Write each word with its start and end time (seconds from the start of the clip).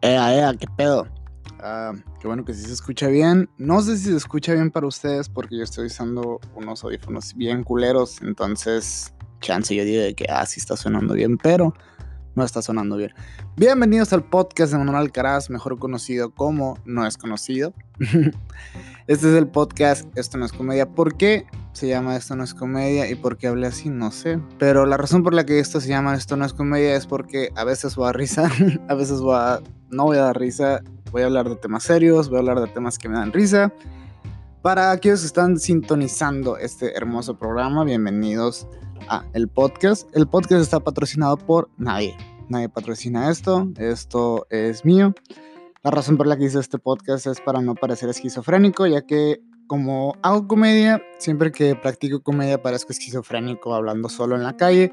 Ea, 0.00 0.34
ea, 0.34 0.54
qué 0.54 0.66
pedo. 0.76 1.08
Ah, 1.60 1.92
qué 2.20 2.28
bueno 2.28 2.44
que 2.44 2.54
sí 2.54 2.62
se 2.62 2.72
escucha 2.72 3.08
bien. 3.08 3.50
No 3.58 3.82
sé 3.82 3.96
si 3.96 4.04
se 4.04 4.16
escucha 4.16 4.54
bien 4.54 4.70
para 4.70 4.86
ustedes 4.86 5.28
porque 5.28 5.56
yo 5.56 5.64
estoy 5.64 5.86
usando 5.86 6.40
unos 6.54 6.84
audífonos 6.84 7.34
bien 7.34 7.64
culeros. 7.64 8.22
Entonces, 8.22 9.12
chance 9.40 9.74
yo 9.74 9.84
digo 9.84 10.02
de 10.02 10.14
que, 10.14 10.26
ah, 10.28 10.44
está 10.44 10.76
sonando 10.76 11.14
bien, 11.14 11.36
pero 11.36 11.74
no 12.36 12.44
está 12.44 12.62
sonando 12.62 12.96
bien. 12.96 13.12
Bienvenidos 13.56 14.12
al 14.12 14.22
podcast 14.22 14.70
de 14.70 14.78
Manuel 14.78 14.98
Alcaraz, 14.98 15.50
mejor 15.50 15.76
conocido 15.80 16.32
como 16.32 16.78
No 16.84 17.04
es 17.04 17.16
conocido. 17.16 17.74
este 19.08 19.30
es 19.30 19.34
el 19.36 19.48
podcast 19.48 20.06
Esto 20.16 20.38
no 20.38 20.46
es 20.46 20.52
comedia. 20.52 20.88
¿Por 20.88 21.16
qué 21.16 21.46
se 21.72 21.88
llama 21.88 22.14
Esto 22.14 22.36
no 22.36 22.44
es 22.44 22.54
comedia 22.54 23.10
y 23.10 23.16
por 23.16 23.36
qué 23.36 23.48
hablé 23.48 23.66
así? 23.66 23.90
No 23.90 24.12
sé. 24.12 24.40
Pero 24.60 24.86
la 24.86 24.96
razón 24.96 25.24
por 25.24 25.34
la 25.34 25.44
que 25.44 25.58
esto 25.58 25.80
se 25.80 25.88
llama 25.88 26.14
Esto 26.14 26.36
no 26.36 26.44
es 26.44 26.52
comedia 26.52 26.94
es 26.94 27.08
porque 27.08 27.50
a 27.56 27.64
veces 27.64 27.96
voy 27.96 28.08
a 28.08 28.12
risa, 28.12 28.48
a 28.88 28.94
veces 28.94 29.20
voy 29.20 29.34
a... 29.34 29.60
no 29.90 30.04
voy 30.04 30.18
a 30.18 30.22
dar 30.22 30.38
risa. 30.38 30.82
Voy 31.10 31.22
a 31.22 31.26
hablar 31.26 31.48
de 31.48 31.56
temas 31.56 31.84
serios, 31.84 32.28
voy 32.28 32.36
a 32.36 32.40
hablar 32.40 32.60
de 32.60 32.66
temas 32.68 32.98
que 32.98 33.08
me 33.08 33.16
dan 33.16 33.32
risa. 33.32 33.72
Para 34.62 34.90
aquellos 34.90 35.20
que 35.20 35.26
están 35.26 35.58
sintonizando 35.58 36.58
este 36.58 36.96
hermoso 36.96 37.38
programa, 37.38 37.84
bienvenidos 37.84 38.66
a 39.08 39.24
el 39.32 39.48
podcast. 39.48 40.08
El 40.14 40.26
podcast 40.28 40.62
está 40.62 40.80
patrocinado 40.80 41.38
por 41.38 41.70
nadie. 41.78 42.16
Nadie 42.48 42.68
patrocina 42.68 43.30
esto. 43.30 43.68
Esto 43.78 44.46
es 44.50 44.84
mío. 44.84 45.14
La 45.82 45.90
razón 45.90 46.16
por 46.16 46.26
la 46.26 46.36
que 46.36 46.44
hice 46.44 46.58
este 46.58 46.78
podcast 46.78 47.26
es 47.26 47.40
para 47.40 47.62
no 47.62 47.74
parecer 47.74 48.08
esquizofrénico, 48.10 48.86
ya 48.86 49.06
que 49.06 49.40
como 49.66 50.14
hago 50.22 50.48
comedia, 50.48 51.00
siempre 51.18 51.52
que 51.52 51.74
practico 51.76 52.22
comedia 52.22 52.60
parezco 52.60 52.92
esquizofrénico 52.92 53.74
hablando 53.74 54.08
solo 54.08 54.34
en 54.34 54.42
la 54.42 54.56
calle. 54.56 54.92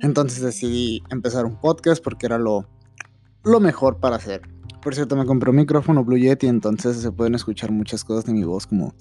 Entonces 0.00 0.42
decidí 0.42 1.02
empezar 1.10 1.46
un 1.46 1.60
podcast 1.60 2.02
porque 2.02 2.26
era 2.26 2.38
lo, 2.38 2.66
lo 3.44 3.60
mejor 3.60 3.98
para 3.98 4.16
hacer. 4.16 4.42
Por 4.82 4.94
cierto, 4.94 5.16
me 5.16 5.24
compré 5.24 5.50
un 5.50 5.56
micrófono 5.56 6.04
Blue 6.04 6.18
Yeti, 6.18 6.46
entonces 6.46 6.98
se 6.98 7.10
pueden 7.10 7.34
escuchar 7.34 7.70
muchas 7.70 8.04
cosas 8.04 8.24
de 8.26 8.32
mi 8.32 8.44
voz 8.44 8.66
como... 8.66 8.94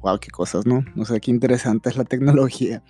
Wow, 0.00 0.18
qué 0.18 0.30
cosas, 0.30 0.66
¿no? 0.66 0.84
No 0.94 1.04
sé, 1.04 1.20
qué 1.20 1.30
interesante 1.30 1.88
es 1.88 1.96
la 1.96 2.04
tecnología. 2.04 2.82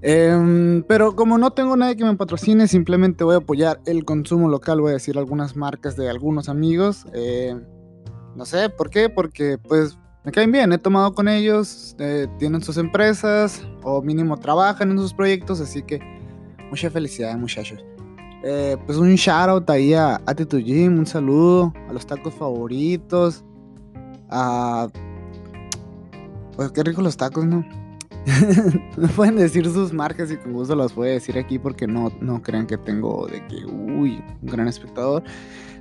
Em, 0.00 0.82
pero 0.84 1.16
como 1.16 1.38
no 1.38 1.50
tengo 1.52 1.76
nadie 1.76 1.96
que 1.96 2.04
me 2.04 2.16
patrocine, 2.16 2.68
simplemente 2.68 3.24
voy 3.24 3.34
a 3.34 3.38
apoyar 3.38 3.80
el 3.86 4.04
consumo 4.04 4.48
local. 4.48 4.80
Voy 4.80 4.90
a 4.90 4.94
decir 4.94 5.18
algunas 5.18 5.56
marcas 5.56 5.96
de 5.96 6.08
algunos 6.08 6.48
amigos. 6.48 7.06
Eh, 7.14 7.56
no 8.36 8.44
sé, 8.44 8.68
¿por 8.68 8.90
qué? 8.90 9.08
Porque 9.08 9.58
pues 9.58 9.98
me 10.24 10.32
caen 10.32 10.52
bien. 10.52 10.72
He 10.72 10.78
tomado 10.78 11.14
con 11.14 11.28
ellos, 11.28 11.96
eh, 11.98 12.28
tienen 12.38 12.62
sus 12.62 12.76
empresas 12.76 13.66
o 13.82 14.02
mínimo 14.02 14.36
trabajan 14.36 14.90
en 14.90 14.98
sus 14.98 15.14
proyectos. 15.14 15.60
Así 15.60 15.82
que 15.82 16.00
mucha 16.70 16.90
felicidad, 16.90 17.36
muchachos. 17.36 17.84
Eh, 18.42 18.76
pues 18.86 18.98
un 18.98 19.14
shout 19.14 19.48
out 19.48 19.70
ahí 19.70 19.94
a 19.94 20.20
Attitude 20.26 20.62
Gym, 20.62 20.98
un 20.98 21.06
saludo 21.06 21.72
a 21.88 21.92
los 21.92 22.06
tacos 22.06 22.34
favoritos. 22.34 23.44
A. 24.30 24.88
Pues 26.56 26.70
qué 26.72 26.82
ricos 26.82 27.04
los 27.04 27.16
tacos, 27.16 27.46
¿no? 27.46 27.64
no 28.96 29.08
pueden 29.08 29.36
decir 29.36 29.64
sus 29.66 29.92
marcas 29.92 30.30
y 30.30 30.36
con 30.36 30.52
gusto 30.52 30.74
las 30.74 30.94
voy 30.94 31.08
a 31.08 31.12
decir 31.12 31.38
aquí 31.38 31.58
porque 31.58 31.86
no, 31.86 32.12
no 32.20 32.42
crean 32.42 32.66
que 32.66 32.76
tengo 32.76 33.26
de 33.26 33.46
que, 33.46 33.64
uy, 33.64 34.22
un 34.42 34.48
gran 34.48 34.68
espectador. 34.68 35.22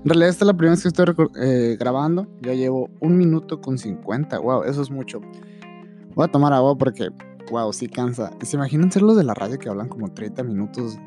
En 0.03 0.09
realidad 0.09 0.29
esta 0.29 0.45
es 0.45 0.47
la 0.47 0.53
primera 0.53 0.71
vez 0.71 0.83
que 0.83 0.87
estoy 0.89 1.05
eh, 1.41 1.75
grabando. 1.79 2.27
Ya 2.41 2.53
llevo 2.53 2.89
un 2.99 3.17
minuto 3.17 3.59
con 3.59 3.77
50. 3.77 4.39
Wow, 4.39 4.63
eso 4.63 4.81
es 4.81 4.89
mucho. 4.91 5.19
Voy 6.15 6.25
a 6.25 6.31
tomar 6.31 6.53
agua 6.53 6.77
porque, 6.77 7.09
wow, 7.51 7.73
sí 7.73 7.87
cansa. 7.87 8.31
¿Se 8.41 8.55
imaginan 8.55 8.91
ser 8.91 9.01
los 9.01 9.17
de 9.17 9.23
la 9.23 9.33
radio 9.33 9.59
que 9.59 9.69
hablan 9.69 9.89
como 9.89 10.13
30 10.13 10.43
minutos? 10.43 10.97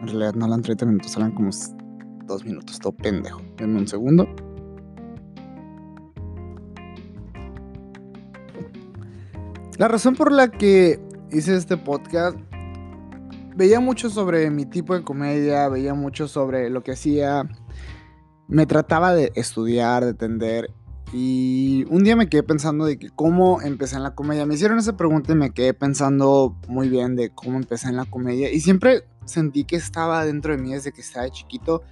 En 0.00 0.06
realidad 0.06 0.34
no 0.34 0.46
hablan 0.46 0.62
30 0.62 0.86
minutos, 0.86 1.14
hablan 1.16 1.32
como 1.32 1.50
2 2.26 2.44
minutos. 2.44 2.78
Todo 2.78 2.92
pendejo. 2.92 3.42
Denme 3.56 3.80
un 3.80 3.88
segundo. 3.88 4.26
La 9.76 9.88
razón 9.88 10.14
por 10.14 10.30
la 10.30 10.50
que 10.50 11.00
hice 11.30 11.56
este 11.56 11.76
podcast, 11.76 12.36
veía 13.56 13.80
mucho 13.80 14.10
sobre 14.10 14.50
mi 14.50 14.66
tipo 14.66 14.94
de 14.94 15.02
comedia, 15.02 15.68
veía 15.68 15.94
mucho 15.94 16.28
sobre 16.28 16.68
lo 16.70 16.82
que 16.82 16.92
hacía, 16.92 17.48
me 18.46 18.66
trataba 18.66 19.14
de 19.14 19.32
estudiar, 19.34 20.04
de 20.04 20.10
entender. 20.10 20.70
Y 21.12 21.84
un 21.90 22.04
día 22.04 22.14
me 22.14 22.28
quedé 22.28 22.42
pensando 22.42 22.84
de 22.84 22.98
que 22.98 23.10
cómo 23.10 23.62
empecé 23.62 23.96
en 23.96 24.02
la 24.02 24.14
comedia. 24.14 24.46
Me 24.46 24.54
hicieron 24.54 24.78
esa 24.78 24.96
pregunta 24.96 25.32
y 25.32 25.36
me 25.36 25.50
quedé 25.52 25.74
pensando 25.74 26.56
muy 26.68 26.88
bien 26.88 27.16
de 27.16 27.30
cómo 27.30 27.56
empecé 27.56 27.88
en 27.88 27.96
la 27.96 28.04
comedia. 28.04 28.52
Y 28.52 28.60
siempre 28.60 29.04
sentí 29.24 29.64
que 29.64 29.76
estaba 29.76 30.24
dentro 30.24 30.52
de 30.52 30.62
mí 30.62 30.72
desde 30.72 30.92
que 30.92 31.00
estaba 31.00 31.28
chiquito. 31.30 31.82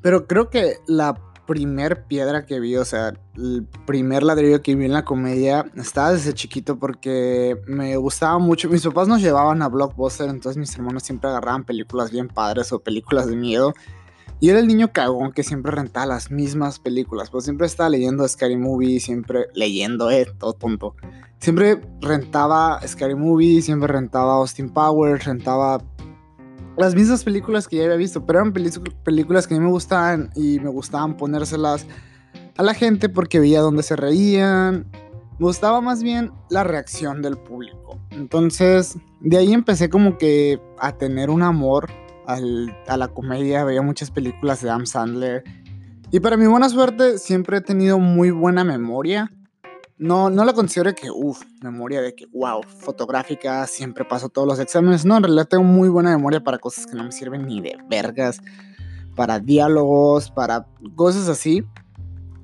Pero 0.00 0.26
creo 0.26 0.48
que 0.50 0.76
la 0.86 1.14
primer 1.46 2.04
piedra 2.04 2.44
que 2.44 2.60
vi, 2.60 2.76
o 2.76 2.84
sea, 2.84 3.14
el 3.34 3.66
primer 3.86 4.22
ladrillo 4.22 4.60
que 4.60 4.74
vi 4.74 4.84
en 4.84 4.92
la 4.92 5.04
comedia, 5.04 5.64
estaba 5.76 6.12
desde 6.12 6.34
chiquito 6.34 6.78
porque 6.78 7.58
me 7.66 7.96
gustaba 7.96 8.38
mucho. 8.38 8.68
Mis 8.68 8.84
papás 8.84 9.08
nos 9.08 9.22
llevaban 9.22 9.62
a 9.62 9.68
Blockbuster, 9.68 10.28
entonces 10.28 10.58
mis 10.58 10.74
hermanos 10.76 11.04
siempre 11.04 11.30
agarraban 11.30 11.64
películas 11.64 12.10
bien 12.10 12.28
padres 12.28 12.70
o 12.72 12.80
películas 12.80 13.26
de 13.28 13.36
miedo. 13.36 13.72
Y 14.40 14.50
era 14.50 14.60
el 14.60 14.68
niño 14.68 14.92
cagón 14.92 15.32
que 15.32 15.42
siempre 15.42 15.72
rentaba 15.72 16.06
las 16.06 16.30
mismas 16.30 16.78
películas, 16.78 17.30
pues 17.30 17.44
siempre 17.44 17.66
estaba 17.66 17.88
leyendo 17.88 18.26
Scary 18.26 18.56
Movie, 18.56 19.00
siempre 19.00 19.46
leyendo, 19.54 20.10
eh, 20.10 20.26
todo 20.38 20.52
tonto. 20.52 20.94
Siempre 21.40 21.80
rentaba 22.00 22.80
Scary 22.86 23.16
Movie, 23.16 23.62
siempre 23.62 23.88
rentaba 23.88 24.34
Austin 24.34 24.70
Powers, 24.70 25.24
rentaba 25.24 25.82
las 26.76 26.94
mismas 26.94 27.24
películas 27.24 27.66
que 27.66 27.76
ya 27.76 27.84
había 27.84 27.96
visto, 27.96 28.24
pero 28.24 28.38
eran 28.38 28.52
películas 28.52 29.48
que 29.48 29.54
a 29.54 29.58
mí 29.58 29.64
me 29.64 29.70
gustaban 29.70 30.30
y 30.36 30.60
me 30.60 30.68
gustaban 30.68 31.16
ponérselas 31.16 31.86
a 32.56 32.62
la 32.62 32.74
gente 32.74 33.08
porque 33.08 33.40
veía 33.40 33.60
dónde 33.60 33.82
se 33.82 33.96
reían. 33.96 34.86
Me 35.38 35.46
gustaba 35.46 35.80
más 35.80 36.02
bien 36.02 36.30
la 36.50 36.62
reacción 36.62 37.22
del 37.22 37.36
público. 37.36 37.98
Entonces, 38.10 38.96
de 39.20 39.36
ahí 39.36 39.52
empecé 39.52 39.88
como 39.88 40.18
que 40.18 40.60
a 40.78 40.92
tener 40.92 41.30
un 41.30 41.42
amor 41.42 41.88
a 42.28 42.96
la 42.96 43.08
comedia. 43.08 43.64
Veía 43.64 43.82
muchas 43.82 44.10
películas 44.10 44.62
de 44.62 44.70
Adam 44.70 44.86
Sandler. 44.86 45.44
Y 46.10 46.20
para 46.20 46.36
mi 46.36 46.46
buena 46.46 46.68
suerte, 46.68 47.18
siempre 47.18 47.58
he 47.58 47.60
tenido 47.60 47.98
muy 47.98 48.30
buena 48.30 48.64
memoria. 48.64 49.30
No, 49.98 50.30
no 50.30 50.44
la 50.44 50.52
considero 50.52 50.94
que, 50.94 51.10
uff, 51.10 51.42
memoria 51.60 52.00
de 52.00 52.14
que, 52.14 52.26
wow, 52.26 52.62
fotográfica, 52.62 53.66
siempre 53.66 54.04
paso 54.04 54.28
todos 54.28 54.46
los 54.46 54.60
exámenes. 54.60 55.04
No, 55.04 55.16
en 55.16 55.24
realidad 55.24 55.48
tengo 55.48 55.64
muy 55.64 55.88
buena 55.88 56.10
memoria 56.10 56.42
para 56.42 56.58
cosas 56.58 56.86
que 56.86 56.94
no 56.94 57.02
me 57.02 57.12
sirven 57.12 57.46
ni 57.46 57.60
de 57.60 57.76
vergas, 57.88 58.40
para 59.16 59.40
diálogos, 59.40 60.30
para 60.30 60.66
cosas 60.94 61.28
así. 61.28 61.64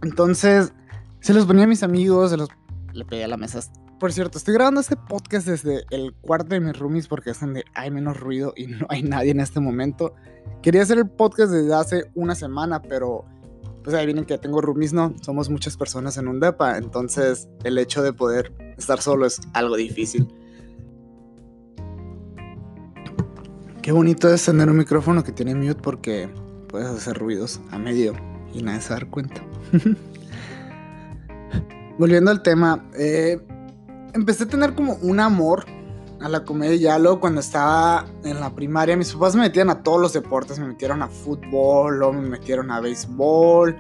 Entonces, 0.03 0.73
se 1.21 1.33
los 1.33 1.47
ponía 1.47 1.65
a 1.65 1.69
mis 1.69 1.83
amigos, 1.83 2.31
se 2.31 2.37
los 2.37 2.49
le 2.93 3.05
pedía 3.05 3.27
a 3.27 3.29
la 3.29 3.37
mesa. 3.37 3.61
Por 3.99 4.13
cierto, 4.13 4.39
estoy 4.39 4.55
grabando 4.55 4.81
este 4.81 4.97
podcast 4.97 5.47
desde 5.47 5.85
el 5.91 6.13
cuarto 6.15 6.49
de 6.49 6.61
mis 6.61 6.77
roomies 6.77 7.07
porque 7.07 7.31
es 7.31 7.41
donde 7.41 7.65
hay 7.75 7.91
menos 7.91 8.19
ruido 8.19 8.53
y 8.57 8.67
no 8.67 8.87
hay 8.89 9.03
nadie 9.03 9.31
en 9.31 9.41
este 9.41 9.61
momento. 9.61 10.15
Quería 10.63 10.83
hacer 10.83 10.99
el 10.99 11.09
podcast 11.09 11.53
desde 11.53 11.75
hace 11.75 12.11
una 12.15 12.35
semana, 12.35 12.83
pero 12.83 13.25
pues 13.85 13.95
ahí 13.95 14.07
vienen 14.07 14.25
que 14.25 14.37
tengo 14.39 14.61
roomies, 14.61 14.93
no, 14.93 15.15
somos 15.21 15.49
muchas 15.49 15.77
personas 15.77 16.17
en 16.17 16.27
un 16.27 16.41
depa, 16.41 16.79
entonces 16.79 17.49
el 17.63 17.79
hecho 17.79 18.03
de 18.03 18.13
poder 18.13 18.53
estar 18.77 19.01
solo 19.01 19.27
es 19.27 19.41
algo 19.53 19.77
difícil. 19.77 20.27
Qué 23.81 23.93
bonito 23.93 24.33
es 24.33 24.45
tener 24.45 24.71
un 24.71 24.79
micrófono 24.79 25.23
que 25.23 25.31
tiene 25.31 25.55
mute 25.55 25.81
porque 25.83 26.31
puedes 26.69 26.89
hacer 26.89 27.19
ruidos 27.19 27.61
a 27.71 27.79
medio 27.79 28.15
y 28.55 28.63
nadie 28.63 28.81
se 28.81 28.95
da 28.95 29.01
cuenta. 29.09 29.43
Volviendo 31.99 32.31
al 32.31 32.43
tema, 32.43 32.89
eh, 32.99 33.39
empecé 34.15 34.45
a 34.45 34.47
tener 34.47 34.75
como 34.75 34.95
un 35.03 35.21
amor 35.21 35.67
a 36.21 36.29
la 36.29 36.45
comedia 36.45 36.77
ya 36.77 36.99
luego 36.99 37.21
cuando 37.21 37.41
estaba 37.41 38.07
en 38.25 38.41
la 38.41 38.55
primaria 38.55 38.97
mis 38.97 39.13
papás 39.13 39.35
me 39.35 39.43
metían 39.43 39.69
a 39.69 39.83
todos 39.83 40.01
los 40.01 40.13
deportes, 40.13 40.59
me 40.59 40.69
metieron 40.69 41.03
a 41.03 41.09
fútbol, 41.09 41.99
luego 41.99 42.15
me 42.15 42.29
metieron 42.29 42.71
a 42.71 42.81
béisbol. 42.81 43.77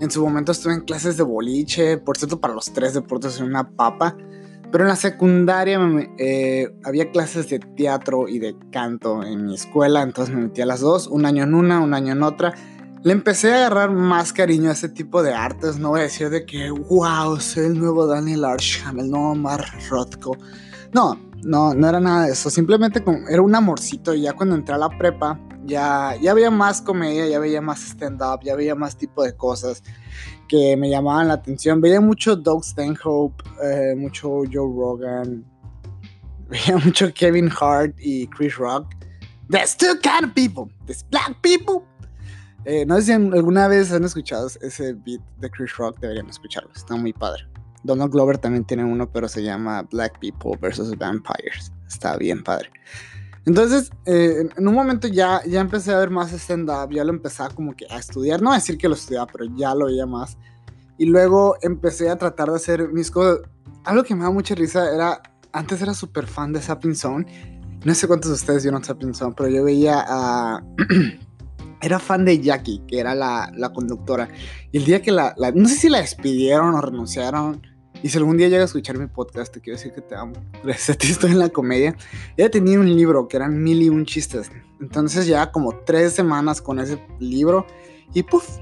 En 0.00 0.10
su 0.10 0.24
momento 0.24 0.52
estuve 0.52 0.72
en 0.72 0.80
clases 0.80 1.18
de 1.18 1.22
boliche, 1.22 1.98
por 1.98 2.16
cierto 2.16 2.40
para 2.40 2.54
los 2.54 2.72
tres 2.72 2.94
deportes 2.94 3.34
soy 3.34 3.46
una 3.46 3.70
papa. 3.70 4.16
Pero 4.72 4.84
en 4.84 4.88
la 4.88 4.96
secundaria 4.96 5.80
eh, 6.18 6.72
había 6.84 7.10
clases 7.10 7.50
de 7.50 7.58
teatro 7.58 8.28
y 8.28 8.38
de 8.38 8.56
canto 8.70 9.22
en 9.22 9.46
mi 9.46 9.54
escuela, 9.54 10.02
entonces 10.02 10.34
me 10.34 10.42
metí 10.42 10.62
a 10.62 10.66
las 10.66 10.80
dos, 10.80 11.08
un 11.08 11.26
año 11.26 11.42
en 11.42 11.54
una, 11.54 11.80
un 11.80 11.92
año 11.92 12.12
en 12.12 12.22
otra. 12.22 12.54
Le 13.02 13.12
empecé 13.12 13.50
a 13.50 13.56
agarrar 13.56 13.90
más 13.92 14.30
cariño 14.30 14.68
a 14.68 14.72
ese 14.74 14.90
tipo 14.90 15.22
de 15.22 15.32
artes, 15.32 15.78
no 15.78 15.88
voy 15.88 16.00
a 16.00 16.02
decir 16.02 16.28
de 16.28 16.44
que, 16.44 16.70
wow, 16.70 17.40
soy 17.40 17.64
el 17.64 17.78
nuevo 17.78 18.06
Daniel 18.06 18.44
Arsham, 18.44 18.98
el 18.98 19.10
nuevo 19.10 19.34
Mar 19.34 19.64
Rothko. 19.88 20.36
No, 20.92 21.18
no, 21.42 21.72
no 21.72 21.88
era 21.88 21.98
nada 21.98 22.26
de 22.26 22.32
eso. 22.32 22.50
Simplemente 22.50 23.02
era 23.30 23.40
un 23.40 23.54
amorcito. 23.54 24.12
Y 24.12 24.22
ya 24.22 24.34
cuando 24.34 24.54
entré 24.54 24.74
a 24.74 24.78
la 24.78 24.90
prepa, 24.90 25.40
ya, 25.64 26.14
ya 26.20 26.32
había 26.32 26.50
más 26.50 26.82
comedia, 26.82 27.26
ya 27.26 27.38
veía 27.38 27.62
más 27.62 27.80
stand-up, 27.80 28.40
ya 28.42 28.54
veía 28.54 28.74
más 28.74 28.98
tipo 28.98 29.22
de 29.22 29.34
cosas 29.34 29.82
que 30.46 30.76
me 30.76 30.90
llamaban 30.90 31.28
la 31.28 31.34
atención. 31.34 31.80
Veía 31.80 32.02
mucho 32.02 32.36
Doug 32.36 32.62
Stanhope, 32.64 33.42
eh, 33.62 33.94
mucho 33.96 34.42
Joe 34.52 34.74
Rogan, 34.76 35.42
veía 36.48 36.76
mucho 36.76 37.14
Kevin 37.14 37.50
Hart 37.50 37.94
y 37.98 38.26
Chris 38.26 38.56
Rock. 38.58 38.94
There's 39.48 39.74
two 39.74 39.98
kind 40.02 40.24
of 40.24 40.34
people. 40.34 40.70
There's 40.84 41.02
black 41.10 41.40
people 41.42 41.86
Eh, 42.64 42.84
no 42.84 42.96
sé 42.96 43.02
si 43.02 43.12
alguna 43.12 43.68
vez 43.68 43.92
han 43.92 44.04
escuchado 44.04 44.46
ese 44.60 44.92
beat 44.92 45.20
de 45.38 45.50
Chris 45.50 45.76
Rock, 45.76 45.98
deberían 46.00 46.28
escucharlo, 46.28 46.70
está 46.74 46.94
muy 46.96 47.12
padre. 47.12 47.46
Donald 47.82 48.12
Glover 48.12 48.38
también 48.38 48.64
tiene 48.64 48.84
uno, 48.84 49.10
pero 49.10 49.28
se 49.28 49.42
llama 49.42 49.82
Black 49.90 50.18
People 50.20 50.58
vs. 50.60 50.96
Vampires. 50.98 51.72
Está 51.88 52.16
bien 52.16 52.42
padre. 52.42 52.70
Entonces, 53.46 53.90
eh, 54.04 54.46
en 54.56 54.68
un 54.68 54.74
momento 54.74 55.08
ya, 55.08 55.42
ya 55.46 55.60
empecé 55.60 55.92
a 55.92 55.98
ver 55.98 56.10
más 56.10 56.32
stand-up, 56.32 56.90
ya 56.90 57.04
lo 57.04 57.10
empecé 57.10 57.44
como 57.54 57.74
que 57.74 57.86
a 57.88 57.98
estudiar, 57.98 58.42
no 58.42 58.52
a 58.52 58.56
decir 58.56 58.76
que 58.76 58.88
lo 58.88 58.94
estudiaba, 58.94 59.26
pero 59.26 59.46
ya 59.56 59.74
lo 59.74 59.86
veía 59.86 60.06
más. 60.06 60.36
Y 60.98 61.06
luego 61.06 61.56
empecé 61.62 62.10
a 62.10 62.16
tratar 62.16 62.50
de 62.50 62.56
hacer 62.56 62.92
mis 62.92 63.10
cosas. 63.10 63.40
Algo 63.84 64.02
que 64.04 64.14
me 64.14 64.24
da 64.24 64.30
mucha 64.30 64.54
risa 64.54 64.94
era, 64.94 65.22
antes 65.52 65.80
era 65.80 65.94
súper 65.94 66.26
fan 66.26 66.52
de 66.52 66.60
Sapping 66.60 66.94
Zone. 66.94 67.80
No 67.82 67.94
sé 67.94 68.06
cuántos 68.06 68.30
de 68.30 68.34
ustedes 68.34 68.62
vieron 68.62 68.84
Sapping 68.84 69.14
Zone, 69.14 69.34
pero 69.34 69.48
yo 69.48 69.64
veía 69.64 70.04
a... 70.06 70.62
era 71.80 71.98
fan 71.98 72.24
de 72.24 72.40
Jackie, 72.40 72.82
que 72.86 72.98
era 72.98 73.14
la, 73.14 73.50
la, 73.56 73.72
conductora. 73.72 74.28
Y 74.72 74.78
el 74.78 74.84
día 74.84 75.02
que 75.02 75.12
la, 75.12 75.34
la, 75.36 75.50
No 75.52 75.68
sé 75.68 75.76
si 75.76 75.88
la 75.88 75.98
despidieron 75.98 76.74
o 76.74 76.80
renunciaron 76.80 77.62
y 78.02 78.08
si 78.08 78.18
algún 78.18 78.36
día 78.38 78.48
llega 78.48 78.62
a 78.62 78.66
escuchar 78.66 78.98
mi 78.98 79.06
podcast, 79.06 79.52
te 79.52 79.60
quiero 79.60 79.76
decir 79.76 79.92
que 79.92 80.00
te 80.00 80.14
amo. 80.14 80.32
Gracias 80.64 80.90
a 80.90 80.94
ti 80.94 81.08
estoy 81.08 81.32
en 81.32 81.38
la 81.38 81.50
comedia. 81.50 81.96
Ella 82.36 82.50
tenía 82.50 82.78
un 82.78 82.94
libro 82.94 83.28
que 83.28 83.36
eran 83.36 83.62
mil 83.62 83.82
y 83.82 83.88
un 83.88 84.06
chistes. 84.06 84.50
Entonces 84.80 85.26
ya 85.26 85.52
como 85.52 85.80
tres 85.84 86.14
semanas 86.14 86.62
con 86.62 86.78
ese 86.78 87.02
libro 87.18 87.66
y 88.14 88.22
puff, 88.22 88.58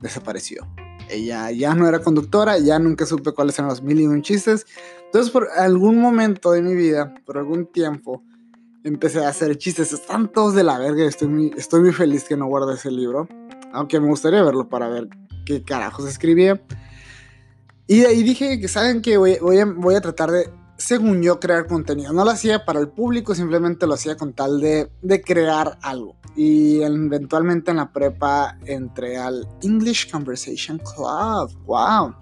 desapareció. 0.00 0.66
Ella 1.08 1.50
ya 1.50 1.74
no 1.74 1.88
era 1.88 2.00
conductora, 2.00 2.58
ya 2.58 2.78
nunca 2.78 3.06
supe 3.06 3.32
cuáles 3.32 3.58
eran 3.58 3.70
los 3.70 3.82
mil 3.82 4.00
y 4.00 4.06
un 4.06 4.22
chistes. 4.22 4.66
Entonces 5.06 5.30
por 5.30 5.48
algún 5.56 5.98
momento 5.98 6.52
de 6.52 6.62
mi 6.62 6.74
vida, 6.74 7.14
por 7.24 7.38
algún 7.38 7.66
tiempo, 7.66 8.22
empecé 8.84 9.24
a 9.24 9.28
hacer 9.28 9.56
chistes. 9.58 9.92
Están 9.92 10.30
todos 10.30 10.54
de 10.54 10.64
la 10.64 10.78
verga. 10.78 11.04
Estoy 11.04 11.28
muy, 11.28 11.52
estoy 11.56 11.80
muy 11.80 11.92
feliz 11.92 12.24
que 12.24 12.36
no 12.36 12.46
guarde 12.46 12.74
ese 12.74 12.90
libro. 12.90 13.28
Aunque 13.72 14.00
me 14.00 14.08
gustaría 14.08 14.42
verlo 14.42 14.68
para 14.68 14.88
ver 14.88 15.08
qué 15.46 15.62
carajos 15.62 16.08
escribía. 16.08 16.62
Y 17.86 18.00
de 18.00 18.06
ahí 18.06 18.22
dije 18.22 18.60
que, 18.60 18.68
¿saben 18.68 19.02
que 19.02 19.16
voy, 19.16 19.38
voy, 19.40 19.58
a, 19.58 19.66
voy 19.66 19.94
a 19.94 20.00
tratar 20.00 20.30
de, 20.30 20.50
según 20.76 21.22
yo, 21.22 21.38
crear 21.38 21.66
contenido. 21.66 22.12
No 22.12 22.24
lo 22.24 22.30
hacía 22.30 22.64
para 22.64 22.80
el 22.80 22.88
público, 22.88 23.34
simplemente 23.34 23.86
lo 23.86 23.94
hacía 23.94 24.16
con 24.16 24.32
tal 24.32 24.60
de, 24.60 24.90
de 25.02 25.22
crear 25.22 25.78
algo. 25.82 26.16
Y 26.34 26.82
eventualmente 26.82 27.70
en 27.70 27.76
la 27.76 27.92
prepa 27.92 28.56
entré 28.64 29.18
al 29.18 29.46
English 29.62 30.10
Conversation 30.10 30.78
Club. 30.78 31.50
¡Wow! 31.66 32.14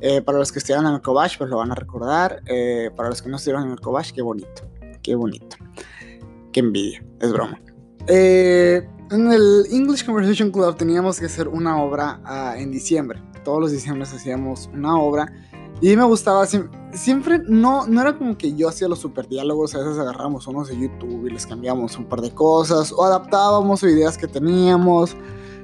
Eh, 0.00 0.22
para 0.22 0.38
los 0.38 0.52
que 0.52 0.60
estuvieron 0.60 0.86
en 0.86 0.94
el 0.94 1.02
Kobash, 1.02 1.38
pues 1.38 1.50
lo 1.50 1.56
van 1.56 1.72
a 1.72 1.74
recordar. 1.74 2.40
Eh, 2.46 2.90
para 2.94 3.08
los 3.08 3.20
que 3.20 3.28
no 3.28 3.36
estuvieron 3.36 3.64
en 3.64 3.72
el 3.72 3.80
Kobash, 3.80 4.12
qué 4.12 4.22
bonito. 4.22 4.62
Qué 5.02 5.14
bonito. 5.14 5.56
Qué 6.52 6.60
envidia. 6.60 7.04
Es 7.20 7.32
broma. 7.32 7.60
Eh, 8.06 8.86
en 9.10 9.32
el 9.32 9.66
English 9.70 10.04
Conversation 10.04 10.50
Club 10.50 10.76
teníamos 10.76 11.18
que 11.18 11.26
hacer 11.26 11.48
una 11.48 11.82
obra 11.82 12.20
uh, 12.24 12.58
en 12.58 12.70
diciembre 12.70 13.20
todos 13.48 13.60
los 13.62 13.72
diciembre 13.72 14.04
hacíamos 14.04 14.68
una 14.74 15.00
obra 15.00 15.32
y 15.80 15.96
me 15.96 16.04
gustaba 16.04 16.46
siempre, 16.92 17.40
no, 17.46 17.86
no 17.86 18.02
era 18.02 18.18
como 18.18 18.36
que 18.36 18.54
yo 18.54 18.68
hacía 18.68 18.88
los 18.88 18.98
super 18.98 19.26
diálogos, 19.26 19.74
a 19.74 19.78
veces 19.78 19.98
agarramos 19.98 20.46
unos 20.46 20.68
de 20.68 20.78
YouTube 20.78 21.26
y 21.26 21.30
les 21.30 21.46
cambiamos 21.46 21.96
un 21.96 22.04
par 22.04 22.20
de 22.20 22.30
cosas 22.30 22.92
o 22.92 23.02
adaptábamos 23.04 23.82
ideas 23.84 24.18
que 24.18 24.26
teníamos, 24.28 25.16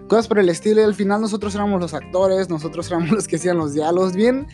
cosas 0.08 0.26
por 0.26 0.38
el 0.38 0.48
estilo 0.48 0.80
y 0.80 0.84
al 0.84 0.94
final 0.94 1.20
nosotros 1.20 1.54
éramos 1.54 1.78
los 1.78 1.92
actores, 1.92 2.48
nosotros 2.48 2.86
éramos 2.90 3.10
los 3.10 3.28
que 3.28 3.36
hacían 3.36 3.58
los 3.58 3.74
diálogos, 3.74 4.14
bien, 4.14 4.46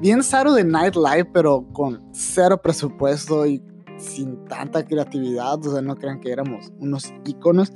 bien 0.00 0.20
de 0.20 0.64
Night 0.64 0.96
Live, 0.96 1.26
pero 1.32 1.64
con 1.74 2.02
cero 2.12 2.60
presupuesto 2.60 3.46
y 3.46 3.62
sin 3.98 4.44
tanta 4.46 4.84
creatividad, 4.84 5.64
o 5.66 5.72
sea, 5.72 5.82
no 5.82 5.96
crean 5.96 6.20
que 6.20 6.32
éramos 6.32 6.72
unos 6.78 7.12
iconos. 7.24 7.72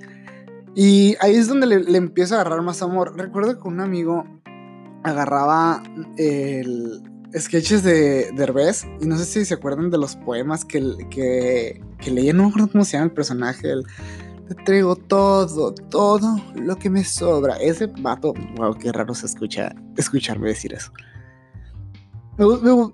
Y 0.75 1.17
ahí 1.21 1.35
es 1.35 1.49
donde 1.49 1.67
le, 1.67 1.81
le 1.81 1.99
empiezo 1.99 2.37
a 2.37 2.41
agarrar 2.41 2.63
más 2.63 2.83
amor. 2.83 3.17
Recuerdo 3.17 3.59
que 3.61 3.69
un 3.69 3.81
amigo 3.81 4.25
agarraba 5.03 5.83
el 6.17 7.03
sketches 7.37 7.83
de 7.83 8.31
Derbez 8.33 8.87
y 9.01 9.07
no 9.07 9.17
sé 9.19 9.25
si 9.25 9.45
se 9.45 9.55
acuerdan 9.55 9.91
de 9.91 9.99
los 9.99 10.17
poemas 10.17 10.65
que, 10.65 10.81
que, 11.11 11.83
que 11.99 12.11
leía, 12.11 12.33
no 12.33 12.45
me 12.45 12.49
acuerdo 12.49 12.71
cómo 12.71 12.85
se 12.85 12.93
llama 12.93 13.07
el 13.07 13.13
personaje, 13.13 13.71
el 13.71 13.85
te 14.49 14.55
traigo 14.55 14.97
todo, 14.97 15.75
todo 15.75 16.41
lo 16.55 16.77
que 16.77 16.89
me 16.89 17.05
sobra. 17.05 17.57
Ese 17.57 17.87
vato, 17.87 18.33
wow, 18.57 18.75
qué 18.75 18.91
raro 18.93 19.13
se 19.15 19.27
escucha 19.27 19.75
escucharme 19.97 20.49
decir 20.49 20.73
eso. 20.73 20.91
Me, 22.39 22.47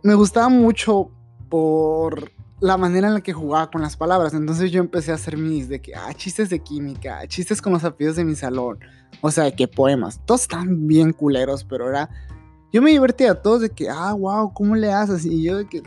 me, 0.02 0.14
gustaba 0.14 0.48
mucho 0.48 1.12
por 1.48 2.32
la 2.60 2.76
manera 2.76 3.08
en 3.08 3.14
la 3.14 3.20
que 3.20 3.32
jugaba 3.32 3.70
con 3.70 3.82
las 3.82 3.96
palabras. 3.96 4.34
Entonces 4.34 4.70
yo 4.70 4.80
empecé 4.80 5.12
a 5.12 5.16
hacer 5.16 5.36
mis 5.36 5.68
de 5.68 5.80
que, 5.80 5.94
ah, 5.94 6.12
chistes 6.14 6.50
de 6.50 6.60
química, 6.60 7.26
chistes 7.26 7.60
con 7.60 7.72
los 7.72 7.84
apellidos 7.84 8.16
de 8.16 8.24
mi 8.24 8.34
salón, 8.34 8.78
o 9.20 9.30
sea, 9.30 9.54
que 9.54 9.68
poemas. 9.68 10.20
Todos 10.24 10.42
están 10.42 10.86
bien 10.86 11.12
culeros, 11.12 11.64
pero 11.64 11.88
era. 11.88 12.08
Yo 12.72 12.82
me 12.82 12.90
divertía 12.90 13.32
a 13.32 13.34
todos 13.42 13.60
de 13.60 13.70
que, 13.70 13.88
ah, 13.88 14.12
wow, 14.14 14.52
¿cómo 14.52 14.74
le 14.74 14.92
haces? 14.92 15.24
Y 15.24 15.44
yo 15.44 15.58
de 15.58 15.68
que 15.68 15.82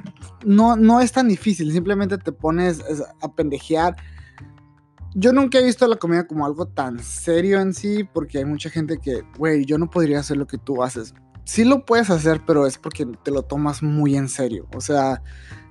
no, 0.45 0.77
no 0.77 1.01
es 1.01 1.11
tan 1.11 1.27
difícil, 1.27 1.71
simplemente 1.73 2.17
te 2.17 2.31
pones 2.31 2.81
a 3.21 3.31
pendejear. 3.33 3.97
Yo 5.13 5.33
nunca 5.33 5.59
he 5.59 5.63
visto 5.63 5.85
la 5.87 5.97
comedia 5.97 6.27
como 6.27 6.45
algo 6.45 6.67
tan 6.67 6.99
serio 6.99 7.59
en 7.59 7.73
sí, 7.73 8.05
porque 8.05 8.37
hay 8.37 8.45
mucha 8.45 8.69
gente 8.69 8.99
que, 8.99 9.23
güey, 9.37 9.65
yo 9.65 9.77
no 9.77 9.89
podría 9.89 10.19
hacer 10.19 10.37
lo 10.37 10.47
que 10.47 10.57
tú 10.57 10.81
haces. 10.81 11.13
Sí 11.43 11.65
lo 11.65 11.85
puedes 11.85 12.09
hacer, 12.09 12.41
pero 12.45 12.65
es 12.67 12.77
porque 12.77 13.05
te 13.23 13.31
lo 13.31 13.41
tomas 13.41 13.83
muy 13.83 14.15
en 14.15 14.29
serio. 14.29 14.67
O 14.73 14.79
sea, 14.79 15.21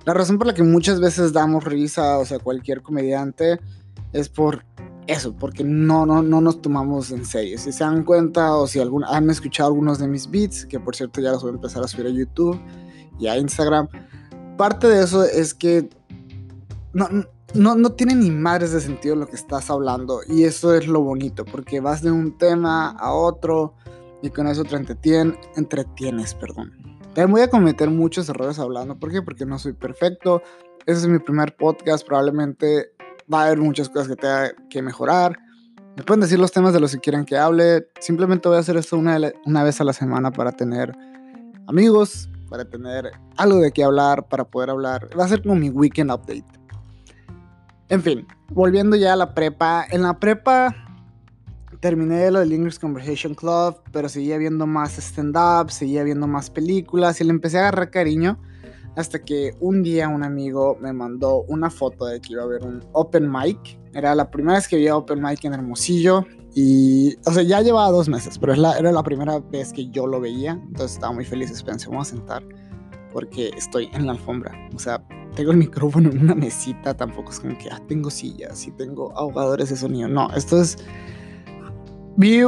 la 0.07 0.13
razón 0.13 0.37
por 0.37 0.47
la 0.47 0.53
que 0.53 0.63
muchas 0.63 1.01
veces 1.01 1.33
damos 1.33 1.65
risa, 1.65 2.17
o 2.17 2.23
sea, 2.23 2.39
cualquier 2.39 2.81
comediante, 2.81 3.59
es 4.13 4.29
por 4.29 4.63
eso, 5.05 5.35
porque 5.35 5.65
no, 5.65 6.05
no, 6.05 6.23
no 6.23 6.39
nos 6.39 6.61
tomamos 6.61 7.11
en 7.11 7.25
serio. 7.25 7.57
Si 7.57 7.73
se 7.73 7.83
dan 7.83 8.05
cuenta 8.05 8.55
o 8.55 8.67
si 8.67 8.79
algún, 8.79 9.03
han 9.03 9.29
escuchado 9.29 9.67
algunos 9.67 9.99
de 9.99 10.07
mis 10.07 10.31
beats, 10.31 10.65
que 10.65 10.79
por 10.79 10.95
cierto 10.95 11.19
ya 11.19 11.31
los 11.31 11.41
voy 11.41 11.51
a 11.51 11.55
empezar 11.55 11.83
a 11.83 11.89
subir 11.89 12.07
a 12.07 12.09
YouTube 12.09 12.57
y 13.19 13.27
a 13.27 13.37
Instagram, 13.37 13.89
parte 14.57 14.87
de 14.87 15.03
eso 15.03 15.25
es 15.25 15.53
que 15.53 15.89
no, 16.93 17.09
no, 17.53 17.75
no 17.75 17.91
tiene 17.91 18.15
ni 18.15 18.31
madres 18.31 18.71
de 18.71 18.79
sentido 18.79 19.17
lo 19.17 19.27
que 19.27 19.35
estás 19.35 19.69
hablando 19.69 20.21
y 20.25 20.45
eso 20.45 20.73
es 20.73 20.87
lo 20.87 21.01
bonito, 21.01 21.43
porque 21.43 21.81
vas 21.81 22.01
de 22.01 22.11
un 22.11 22.37
tema 22.37 22.91
a 22.91 23.11
otro 23.11 23.75
y 24.23 24.29
con 24.29 24.47
eso 24.47 24.63
te 24.63 24.77
entretien, 24.77 25.37
entretienes, 25.57 26.33
perdón. 26.33 26.96
También 27.17 27.31
voy 27.31 27.41
a 27.41 27.49
cometer 27.49 27.89
muchos 27.89 28.29
errores 28.29 28.59
hablando, 28.59 28.99
¿por 28.99 29.11
qué? 29.11 29.23
Porque 29.23 29.43
no 29.43 29.57
soy 29.57 29.73
perfecto. 29.73 30.43
Ese 30.85 30.99
es 30.99 31.07
mi 31.07 31.17
primer 31.17 31.55
podcast, 31.55 32.05
probablemente 32.05 32.91
va 33.33 33.41
a 33.41 33.45
haber 33.47 33.57
muchas 33.57 33.89
cosas 33.89 34.09
que 34.09 34.15
tenga 34.15 34.51
que 34.69 34.83
mejorar. 34.83 35.35
Me 35.95 36.03
pueden 36.03 36.21
decir 36.21 36.37
los 36.37 36.51
temas 36.51 36.73
de 36.73 36.79
los 36.79 36.91
que 36.91 36.99
quieran 36.99 37.25
que 37.25 37.35
hable. 37.35 37.87
Simplemente 37.99 38.47
voy 38.47 38.57
a 38.57 38.59
hacer 38.59 38.77
esto 38.77 38.99
una, 38.99 39.17
una 39.47 39.63
vez 39.63 39.81
a 39.81 39.83
la 39.83 39.93
semana 39.93 40.31
para 40.31 40.51
tener 40.51 40.95
amigos, 41.65 42.29
para 42.51 42.65
tener 42.65 43.09
algo 43.35 43.57
de 43.61 43.71
qué 43.71 43.83
hablar, 43.83 44.27
para 44.27 44.43
poder 44.43 44.69
hablar. 44.69 45.09
Va 45.19 45.25
a 45.25 45.27
ser 45.27 45.41
como 45.41 45.55
mi 45.55 45.71
weekend 45.71 46.11
update. 46.11 46.45
En 47.89 48.03
fin, 48.03 48.27
volviendo 48.49 48.95
ya 48.95 49.13
a 49.13 49.15
la 49.15 49.33
prepa. 49.33 49.87
En 49.89 50.03
la 50.03 50.19
prepa 50.19 50.86
terminé 51.79 52.29
lo 52.31 52.39
del 52.39 52.53
English 52.53 52.79
Conversation 52.79 53.35
Club, 53.35 53.77
pero 53.91 54.09
seguía 54.09 54.37
viendo 54.37 54.65
más 54.67 54.97
stand-up, 54.97 55.71
seguía 55.71 56.03
viendo 56.03 56.27
más 56.27 56.49
películas 56.49 57.21
y 57.21 57.23
le 57.23 57.31
empecé 57.31 57.57
a 57.57 57.61
agarrar 57.61 57.89
cariño 57.89 58.39
hasta 58.97 59.23
que 59.23 59.53
un 59.59 59.83
día 59.83 60.09
un 60.09 60.23
amigo 60.23 60.75
me 60.81 60.91
mandó 60.91 61.43
una 61.43 61.69
foto 61.69 62.05
de 62.05 62.19
que 62.19 62.33
iba 62.33 62.41
a 62.41 62.45
haber 62.45 62.63
un 62.63 62.83
open 62.93 63.31
mic. 63.31 63.79
Era 63.93 64.15
la 64.15 64.29
primera 64.31 64.57
vez 64.57 64.67
que 64.67 64.75
había 64.75 64.97
open 64.97 65.21
mic 65.21 65.43
en 65.45 65.53
Hermosillo. 65.53 66.25
Y, 66.55 67.15
o 67.27 67.31
sea, 67.31 67.43
ya 67.43 67.61
llevaba 67.61 67.91
dos 67.91 68.09
meses, 68.09 68.39
pero 68.39 68.53
era 68.53 68.91
la 68.91 69.03
primera 69.03 69.37
vez 69.39 69.71
que 69.71 69.87
yo 69.89 70.07
lo 70.07 70.19
veía. 70.19 70.53
Entonces 70.53 70.93
estaba 70.93 71.13
muy 71.13 71.25
feliz. 71.25 71.61
Pensé, 71.61 71.87
vamos 71.89 72.07
a 72.07 72.15
sentar 72.15 72.43
porque 73.13 73.51
estoy 73.55 73.87
en 73.93 74.07
la 74.07 74.13
alfombra. 74.13 74.51
O 74.73 74.79
sea, 74.79 75.03
tengo 75.35 75.51
el 75.51 75.57
micrófono 75.57 76.09
en 76.09 76.19
una 76.19 76.33
mesita. 76.33 76.95
Tampoco 76.95 77.29
es 77.31 77.39
como 77.39 77.55
que, 77.55 77.69
ah, 77.69 77.79
tengo 77.87 78.09
sillas 78.09 78.65
y 78.65 78.71
tengo 78.71 79.15
ahogadores 79.15 79.69
de 79.69 79.75
sonido. 79.75 80.07
No, 80.07 80.27
esto 80.33 80.59
es... 80.59 80.77
Vi, 82.17 82.41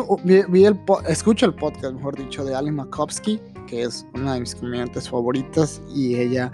vi, 0.50 0.66
el 0.66 0.80
escucho 1.08 1.46
el 1.46 1.56
podcast, 1.56 1.94
mejor 1.94 2.18
dicho, 2.18 2.44
de 2.44 2.56
Ali 2.56 2.72
Makovsky 2.72 3.40
que 3.70 3.84
es 3.84 4.06
una 4.16 4.34
de 4.34 4.42
mis 4.42 4.56
comediantes 4.56 5.10
favoritas, 5.10 5.82
y 5.94 6.16
ella 6.16 6.52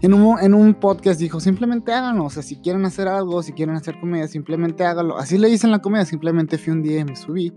en 0.00 0.14
un, 0.14 0.38
en 0.40 0.54
un 0.54 0.74
podcast 0.74 1.20
dijo, 1.20 1.40
simplemente 1.40 1.92
háganlo, 1.92 2.24
o 2.24 2.30
sea, 2.30 2.42
si 2.42 2.56
quieren 2.56 2.84
hacer 2.84 3.08
algo, 3.08 3.42
si 3.42 3.52
quieren 3.52 3.74
hacer 3.74 3.98
comedia, 4.00 4.28
simplemente 4.28 4.84
háganlo. 4.84 5.18
Así 5.18 5.38
le 5.38 5.48
dicen 5.48 5.72
la 5.72 5.80
comedia, 5.80 6.06
simplemente 6.06 6.56
fui 6.56 6.72
un 6.72 6.82
día 6.82 7.00
y 7.00 7.04
me 7.04 7.16
subí. 7.16 7.52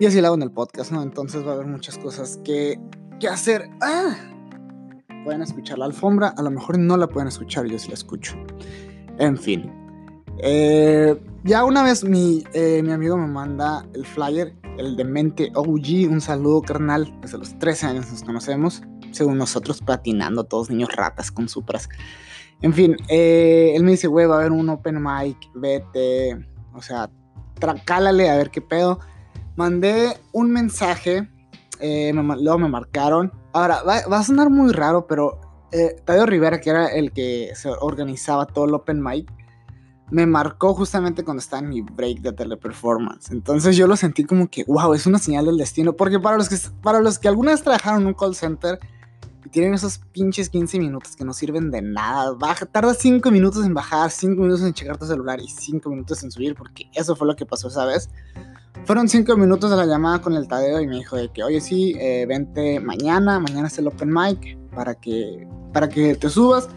Y 0.00 0.06
así 0.06 0.20
lo 0.20 0.26
hago 0.26 0.36
en 0.36 0.42
el 0.42 0.50
podcast, 0.50 0.90
¿no? 0.90 1.02
Entonces 1.02 1.46
va 1.46 1.52
a 1.52 1.54
haber 1.54 1.66
muchas 1.66 1.96
cosas 1.96 2.40
que, 2.44 2.78
que 3.20 3.28
hacer. 3.28 3.70
¡Ah! 3.80 4.16
Pueden 5.24 5.42
escuchar 5.42 5.78
la 5.78 5.84
alfombra, 5.86 6.34
a 6.36 6.42
lo 6.42 6.50
mejor 6.50 6.76
no 6.76 6.96
la 6.96 7.06
pueden 7.06 7.28
escuchar, 7.28 7.66
yo 7.66 7.78
sí 7.78 7.88
la 7.88 7.94
escucho. 7.94 8.34
En 9.18 9.38
fin. 9.38 9.85
Eh, 10.38 11.16
ya 11.44 11.64
una 11.64 11.82
vez 11.82 12.04
mi, 12.04 12.44
eh, 12.52 12.82
mi 12.82 12.92
amigo 12.92 13.16
me 13.16 13.26
manda 13.26 13.86
el 13.94 14.04
flyer 14.04 14.54
el 14.78 14.96
demente 14.96 15.50
OG. 15.54 16.10
Un 16.10 16.20
saludo, 16.20 16.62
carnal. 16.62 17.12
Desde 17.22 17.38
los 17.38 17.58
13 17.58 17.86
años 17.86 18.10
nos 18.10 18.22
conocemos. 18.22 18.82
Según 19.12 19.38
nosotros, 19.38 19.80
patinando, 19.80 20.44
todos 20.44 20.70
niños 20.70 20.94
ratas 20.94 21.30
con 21.30 21.48
supras. 21.48 21.88
En 22.62 22.72
fin, 22.74 22.96
eh, 23.08 23.72
él 23.74 23.84
me 23.84 23.92
dice, 23.92 24.06
güey, 24.06 24.26
va 24.26 24.36
a 24.36 24.38
haber 24.40 24.52
un 24.52 24.68
open 24.68 25.02
mic, 25.02 25.38
vete. 25.54 26.46
O 26.74 26.82
sea, 26.82 27.10
cálale 27.84 28.28
a 28.28 28.36
ver 28.36 28.50
qué 28.50 28.60
pedo. 28.60 29.00
Mandé 29.56 30.18
un 30.32 30.50
mensaje, 30.50 31.30
luego 31.80 32.58
me 32.58 32.68
marcaron. 32.68 33.32
Ahora, 33.54 33.82
va, 33.82 34.18
a 34.18 34.22
sonar 34.22 34.50
muy 34.50 34.72
raro, 34.72 35.06
pero 35.06 35.40
Tadio 36.04 36.26
Rivera, 36.26 36.60
que 36.60 36.70
era 36.70 36.88
el 36.88 37.12
que 37.12 37.52
se 37.54 37.70
organizaba 37.70 38.46
todo 38.46 38.66
el 38.66 38.74
Open 38.74 39.02
Mic, 39.02 39.32
me 40.10 40.26
marcó 40.26 40.74
justamente 40.74 41.24
cuando 41.24 41.40
estaba 41.40 41.62
en 41.62 41.68
mi 41.68 41.80
break 41.80 42.20
de 42.20 42.32
teleperformance. 42.32 43.32
Entonces 43.32 43.76
yo 43.76 43.86
lo 43.86 43.96
sentí 43.96 44.24
como 44.24 44.48
que, 44.48 44.64
wow, 44.64 44.94
es 44.94 45.06
una 45.06 45.18
señal 45.18 45.46
del 45.46 45.58
destino. 45.58 45.94
Porque 45.94 46.20
para 46.20 46.36
los 46.36 46.48
que, 46.48 46.56
para 46.82 47.00
los 47.00 47.18
que 47.18 47.28
alguna 47.28 47.50
vez 47.50 47.62
trabajaron 47.62 48.02
en 48.02 48.08
un 48.08 48.14
call 48.14 48.34
center 48.34 48.78
y 49.44 49.48
tienen 49.48 49.74
esos 49.74 49.98
pinches 50.12 50.48
15 50.48 50.78
minutos 50.78 51.16
que 51.16 51.24
no 51.24 51.32
sirven 51.32 51.70
de 51.70 51.82
nada, 51.82 52.32
baja, 52.32 52.66
tarda 52.66 52.94
5 52.94 53.30
minutos 53.30 53.64
en 53.64 53.74
bajar, 53.74 54.10
5 54.10 54.40
minutos 54.40 54.62
en 54.62 54.74
checar 54.74 54.96
tu 54.96 55.06
celular 55.06 55.40
y 55.40 55.48
5 55.48 55.88
minutos 55.90 56.22
en 56.22 56.30
subir, 56.30 56.54
porque 56.54 56.88
eso 56.94 57.16
fue 57.16 57.26
lo 57.26 57.34
que 57.34 57.46
pasó 57.46 57.68
esa 57.68 57.84
vez. 57.84 58.08
Fueron 58.84 59.08
5 59.08 59.36
minutos 59.36 59.70
de 59.70 59.76
la 59.76 59.86
llamada 59.86 60.20
con 60.20 60.34
el 60.34 60.46
Tadeo 60.46 60.80
y 60.80 60.86
me 60.86 60.96
dijo 60.96 61.16
de 61.16 61.32
que, 61.32 61.42
oye, 61.42 61.60
sí, 61.60 61.96
eh, 61.98 62.26
vente 62.28 62.78
mañana, 62.78 63.40
mañana 63.40 63.66
es 63.66 63.78
el 63.78 63.88
open 63.88 64.12
mic 64.12 64.56
para 64.72 64.94
que, 64.94 65.48
para 65.72 65.88
que 65.88 66.14
te 66.14 66.30
subas. 66.30 66.68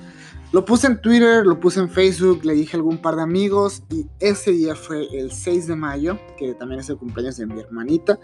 Lo 0.52 0.66
puse 0.66 0.88
en 0.88 1.00
Twitter, 1.00 1.46
lo 1.46 1.60
puse 1.60 1.80
en 1.80 1.90
Facebook, 1.90 2.44
le 2.44 2.54
dije 2.54 2.76
a 2.76 2.80
algún 2.80 2.98
par 2.98 3.16
de 3.16 3.22
amigos 3.22 3.84
y 3.92 4.08
ese 4.20 4.52
día 4.52 4.74
fue 4.74 5.06
el 5.16 5.32
6 5.32 5.68
de 5.68 5.76
mayo, 5.76 6.18
que 6.40 6.56
también 6.56 6.80
es 6.80 6.90
el 6.90 6.98
cumpleaños 6.98 7.38
de 7.38 7.46
mi 7.46 7.60
hermanita. 7.60 8.20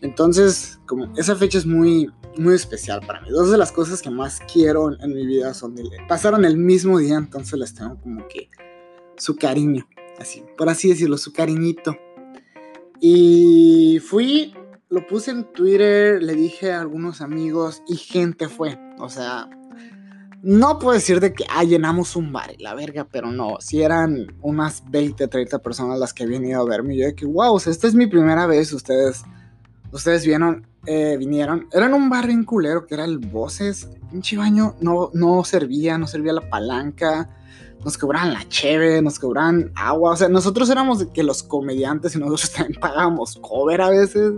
Entonces, 0.00 0.78
como 0.86 1.12
esa 1.16 1.34
fecha 1.34 1.58
es 1.58 1.66
muy, 1.66 2.08
muy 2.38 2.54
especial 2.54 3.00
para 3.04 3.20
mí. 3.20 3.30
Dos 3.30 3.50
de 3.50 3.58
las 3.58 3.72
cosas 3.72 4.00
que 4.00 4.10
más 4.10 4.40
quiero 4.52 4.92
en, 4.92 5.12
mi 5.12 5.26
vida 5.26 5.54
son 5.54 5.74
pasaron 6.06 6.44
el 6.44 6.56
mismo 6.56 6.98
día, 6.98 7.16
entonces 7.16 7.58
les 7.58 7.74
tengo 7.74 8.00
como 8.00 8.28
que 8.28 8.48
su 9.16 9.34
cariño, 9.34 9.88
así, 10.20 10.44
por 10.56 10.68
así 10.68 10.90
decirlo, 10.90 11.18
su 11.18 11.32
cariñito. 11.32 11.96
Y 13.00 14.00
fui, 14.06 14.54
lo 14.88 15.04
puse 15.08 15.32
en 15.32 15.52
Twitter, 15.52 16.22
le 16.22 16.34
dije 16.34 16.70
a 16.70 16.80
algunos 16.80 17.20
amigos 17.20 17.82
y 17.88 17.96
gente 17.96 18.48
fue, 18.48 18.78
o 18.98 19.08
sea, 19.08 19.50
no 20.46 20.78
puedo 20.78 20.94
decir 20.94 21.18
de 21.18 21.32
que 21.32 21.44
ah, 21.50 21.64
llenamos 21.64 22.14
un 22.14 22.32
bar, 22.32 22.54
la 22.60 22.72
verga, 22.72 23.08
pero 23.10 23.32
no, 23.32 23.56
si 23.58 23.82
eran 23.82 24.28
unas 24.42 24.88
20, 24.88 25.26
30 25.26 25.58
personas 25.58 25.98
las 25.98 26.14
que 26.14 26.22
habían 26.22 26.44
ido 26.44 26.60
a 26.60 26.64
verme. 26.64 26.96
Yo 26.96 27.04
de 27.04 27.16
que, 27.16 27.26
wow, 27.26 27.56
esta 27.56 27.88
es 27.88 27.96
mi 27.96 28.06
primera 28.06 28.46
vez, 28.46 28.72
ustedes, 28.72 29.24
ustedes 29.90 30.24
vieron, 30.24 30.64
eh, 30.86 31.16
vinieron. 31.18 31.66
Era 31.72 31.86
en 31.86 31.94
un 31.94 32.08
bar 32.08 32.30
en 32.30 32.44
culero 32.44 32.86
que 32.86 32.94
era 32.94 33.04
el 33.04 33.18
Voces. 33.18 33.90
Pinche 34.08 34.36
baño 34.36 34.76
no, 34.80 35.10
no 35.14 35.42
servía, 35.42 35.98
no 35.98 36.06
servía 36.06 36.32
la 36.32 36.48
palanca. 36.48 37.28
Nos 37.84 37.98
cobraban 37.98 38.32
la 38.32 38.48
cheve, 38.48 39.02
nos 39.02 39.18
cobraban 39.18 39.72
agua. 39.74 40.12
O 40.12 40.16
sea, 40.16 40.28
nosotros 40.28 40.70
éramos 40.70 41.06
que 41.06 41.24
los 41.24 41.42
comediantes 41.42 42.14
y 42.14 42.20
nosotros 42.20 42.52
también 42.56 42.80
pagábamos 42.80 43.36
cover 43.42 43.80
a 43.80 43.90
veces. 43.90 44.34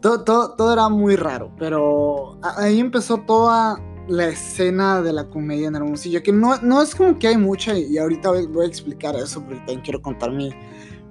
Todo, 0.00 0.22
todo, 0.22 0.54
todo 0.54 0.72
era 0.72 0.88
muy 0.88 1.16
raro, 1.16 1.52
pero 1.58 2.38
ahí 2.56 2.78
empezó 2.78 3.18
toda 3.18 3.78
la 4.10 4.26
escena 4.26 5.02
de 5.02 5.12
la 5.12 5.24
comedia 5.28 5.68
en 5.68 5.76
Hermosillo, 5.76 6.20
que 6.22 6.32
no, 6.32 6.56
no 6.62 6.82
es 6.82 6.96
como 6.96 7.16
que 7.16 7.28
hay 7.28 7.36
mucha, 7.36 7.78
y 7.78 7.96
ahorita 7.96 8.30
voy, 8.30 8.64
a 8.64 8.68
explicar 8.68 9.14
eso, 9.14 9.40
porque 9.40 9.58
también 9.58 9.80
quiero 9.82 10.02
contar 10.02 10.32
mi, 10.32 10.50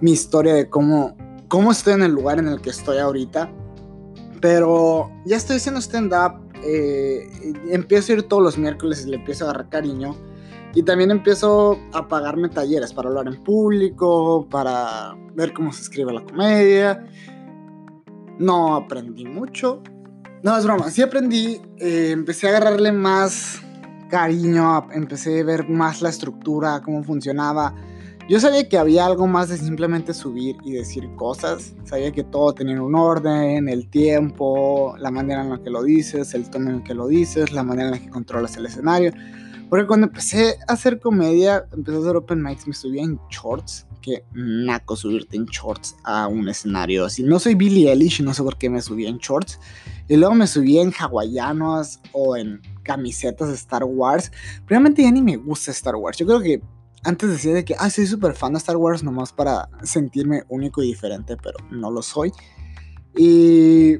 mi 0.01 0.12
historia 0.12 0.53
de 0.53 0.70
cómo, 0.70 1.15
cómo 1.48 1.72
estoy 1.72 1.94
en 1.94 2.03
el 2.03 2.12
lugar 2.12 2.39
en 2.39 2.50
el 2.50 2.60
que 2.60 2.72
estoy 2.72 2.98
ahorita. 2.98 3.50
Pero 4.41 5.10
ya 5.25 5.38
estoy 5.38 5.58
haciendo 5.58 5.79
stand-up, 5.79 6.41
eh, 6.63 7.25
empiezo 7.70 8.12
a 8.12 8.18
ir 8.18 8.24
todos 8.24 8.44
los 8.44 8.58
miércoles 8.58 9.06
y 9.06 9.10
le 9.10 9.15
empiezo 9.15 9.46
a 9.46 9.50
agarrar 9.50 9.70
cariño. 9.70 10.15
Y 10.75 10.84
también 10.84 11.10
empiezo 11.10 11.79
a 11.94 12.08
pagarme 12.08 12.50
talleres 12.50 12.94
para 12.94 13.08
hablar 13.08 13.27
en 13.27 13.41
público, 13.44 14.46
para 14.51 15.15
ver 15.36 15.53
cómo 15.53 15.72
se 15.72 15.84
escribe 15.84 16.13
la 16.13 16.24
comedia. 16.24 17.08
No 18.38 18.75
aprendí 18.75 19.25
mucho, 19.25 19.82
no, 20.43 20.58
es 20.58 20.63
broma. 20.63 20.89
Sí 20.89 21.01
aprendí, 21.01 21.62
eh, 21.79 22.12
empecé 22.12 22.48
a 22.48 22.51
agarrarle 22.51 22.91
más 22.91 23.62
cariño, 24.10 24.88
empecé 24.91 25.41
a 25.41 25.43
ver 25.43 25.67
más 25.69 26.01
la 26.01 26.10
estructura, 26.10 26.81
cómo 26.84 27.03
funcionaba. 27.03 27.75
Yo 28.29 28.39
sabía 28.39 28.69
que 28.69 28.77
había 28.77 29.05
algo 29.05 29.25
más 29.25 29.50
de 29.50 29.58
simplemente 29.58 30.13
subir 30.13 30.55
y 30.63 30.74
decir 30.74 31.10
cosas. 31.15 31.74
Sabía 31.84 32.12
que 32.12 32.24
todo 32.24 32.53
tenía 32.53 32.81
un 32.81 32.96
orden, 32.96 33.67
el 33.67 33.89
tiempo, 33.89 34.96
la 35.00 35.12
manera 35.12 35.41
en 35.41 35.50
la 35.50 35.63
que 35.63 35.69
lo 35.69 35.84
dices, 35.84 36.34
el 36.34 36.50
tono 36.50 36.69
en 36.69 36.75
el 36.77 36.84
que 36.84 36.93
lo 36.93 37.08
dices, 37.08 37.51
la 37.51 37.63
manera 37.63 37.88
en 37.88 37.96
la 37.96 38.00
que 38.00 38.10
controlas 38.10 38.55
el 38.55 38.67
escenario. 38.67 39.12
Porque 39.67 39.88
cuando 39.88 40.08
empecé 40.08 40.55
a 40.67 40.74
hacer 40.74 41.00
comedia, 41.00 41.65
empecé 41.74 41.98
a 41.98 42.01
hacer 42.01 42.15
open 42.15 42.41
mics, 42.41 42.67
me 42.67 42.74
subía 42.74 43.03
en 43.03 43.19
shorts 43.29 43.88
que 44.01 44.24
naco 44.34 44.96
subirte 44.96 45.38
en 45.38 45.46
shorts 45.46 45.96
a 46.03 46.27
un 46.27 46.50
escenario 46.50 47.06
así. 47.06 47.24
No 47.24 47.39
soy 47.39 47.56
Billie 47.56 47.91
Eilish, 47.91 48.22
no 48.22 48.34
sé 48.34 48.44
por 48.44 48.58
qué 48.58 48.70
me 48.70 48.82
subí 48.82 49.06
en 49.06 49.18
shorts. 49.18 49.60
Y 50.08 50.18
luego 50.18 50.34
me 50.36 50.48
subí 50.48 50.79
en 50.79 50.91
hawaianos 50.91 52.00
o 52.13 52.36
en 52.36 52.62
camisetas 52.84 53.50
de 53.50 53.56
Star 53.56 53.84
Wars. 53.84 54.32
Realmente 54.68 55.03
ya 55.03 55.12
ni 55.12 55.22
me 55.22 55.38
gusta 55.38 55.72
Star 55.72 55.96
Wars. 55.96 56.18
Yo 56.18 56.25
creo 56.25 56.41
que 56.41 56.62
antes 57.03 57.29
decía 57.29 57.53
de 57.53 57.63
que, 57.63 57.75
soy 57.89 58.08
súper 58.08 58.34
fan 58.34 58.53
de 58.53 58.58
Star 58.58 58.77
Wars 58.77 59.03
nomás 59.03 59.32
para 59.32 59.70
sentirme 59.84 60.44
único 60.50 60.82
y 60.84 60.88
diferente, 60.88 61.38
pero 61.38 61.58
no 61.72 61.91
lo 61.91 62.01
soy. 62.01 62.32
Y 63.15 64.00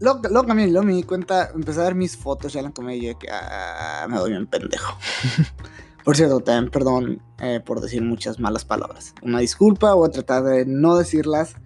luego, 0.00 0.20
también 0.46 0.72
luego 0.72 0.86
me 0.86 0.94
di 0.94 1.02
cuenta, 1.02 1.50
empecé 1.54 1.80
a 1.80 1.84
ver 1.84 1.94
mis 1.94 2.16
fotos 2.16 2.52
ya 2.52 2.60
en 2.60 2.66
la 2.66 2.72
comedia 2.72 3.14
que 3.14 3.28
ah, 3.30 4.06
me 4.08 4.16
doy 4.16 4.32
un 4.32 4.46
pendejo. 4.46 4.96
Por 6.06 6.16
cierto, 6.16 6.38
también 6.38 6.70
perdón 6.70 7.20
eh, 7.40 7.60
por 7.66 7.80
decir 7.80 8.00
muchas 8.00 8.38
malas 8.38 8.64
palabras. 8.64 9.12
Una 9.22 9.40
disculpa, 9.40 9.92
voy 9.92 10.08
a 10.08 10.12
tratar 10.12 10.44
de 10.44 10.64
no 10.64 10.94
decirlas. 10.94 11.56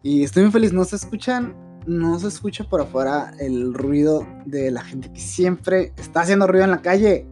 Y 0.00 0.22
estoy 0.22 0.44
muy 0.44 0.52
feliz, 0.52 0.72
no 0.72 0.84
se 0.84 0.94
escuchan, 0.94 1.56
no 1.84 2.16
se 2.20 2.28
escucha 2.28 2.62
por 2.62 2.80
afuera 2.80 3.32
el 3.40 3.74
ruido 3.74 4.24
de 4.46 4.70
la 4.70 4.84
gente 4.84 5.12
que 5.12 5.20
siempre 5.20 5.92
está 5.96 6.20
haciendo 6.20 6.46
ruido 6.46 6.66
en 6.66 6.70
la 6.70 6.82
calle. 6.82 7.26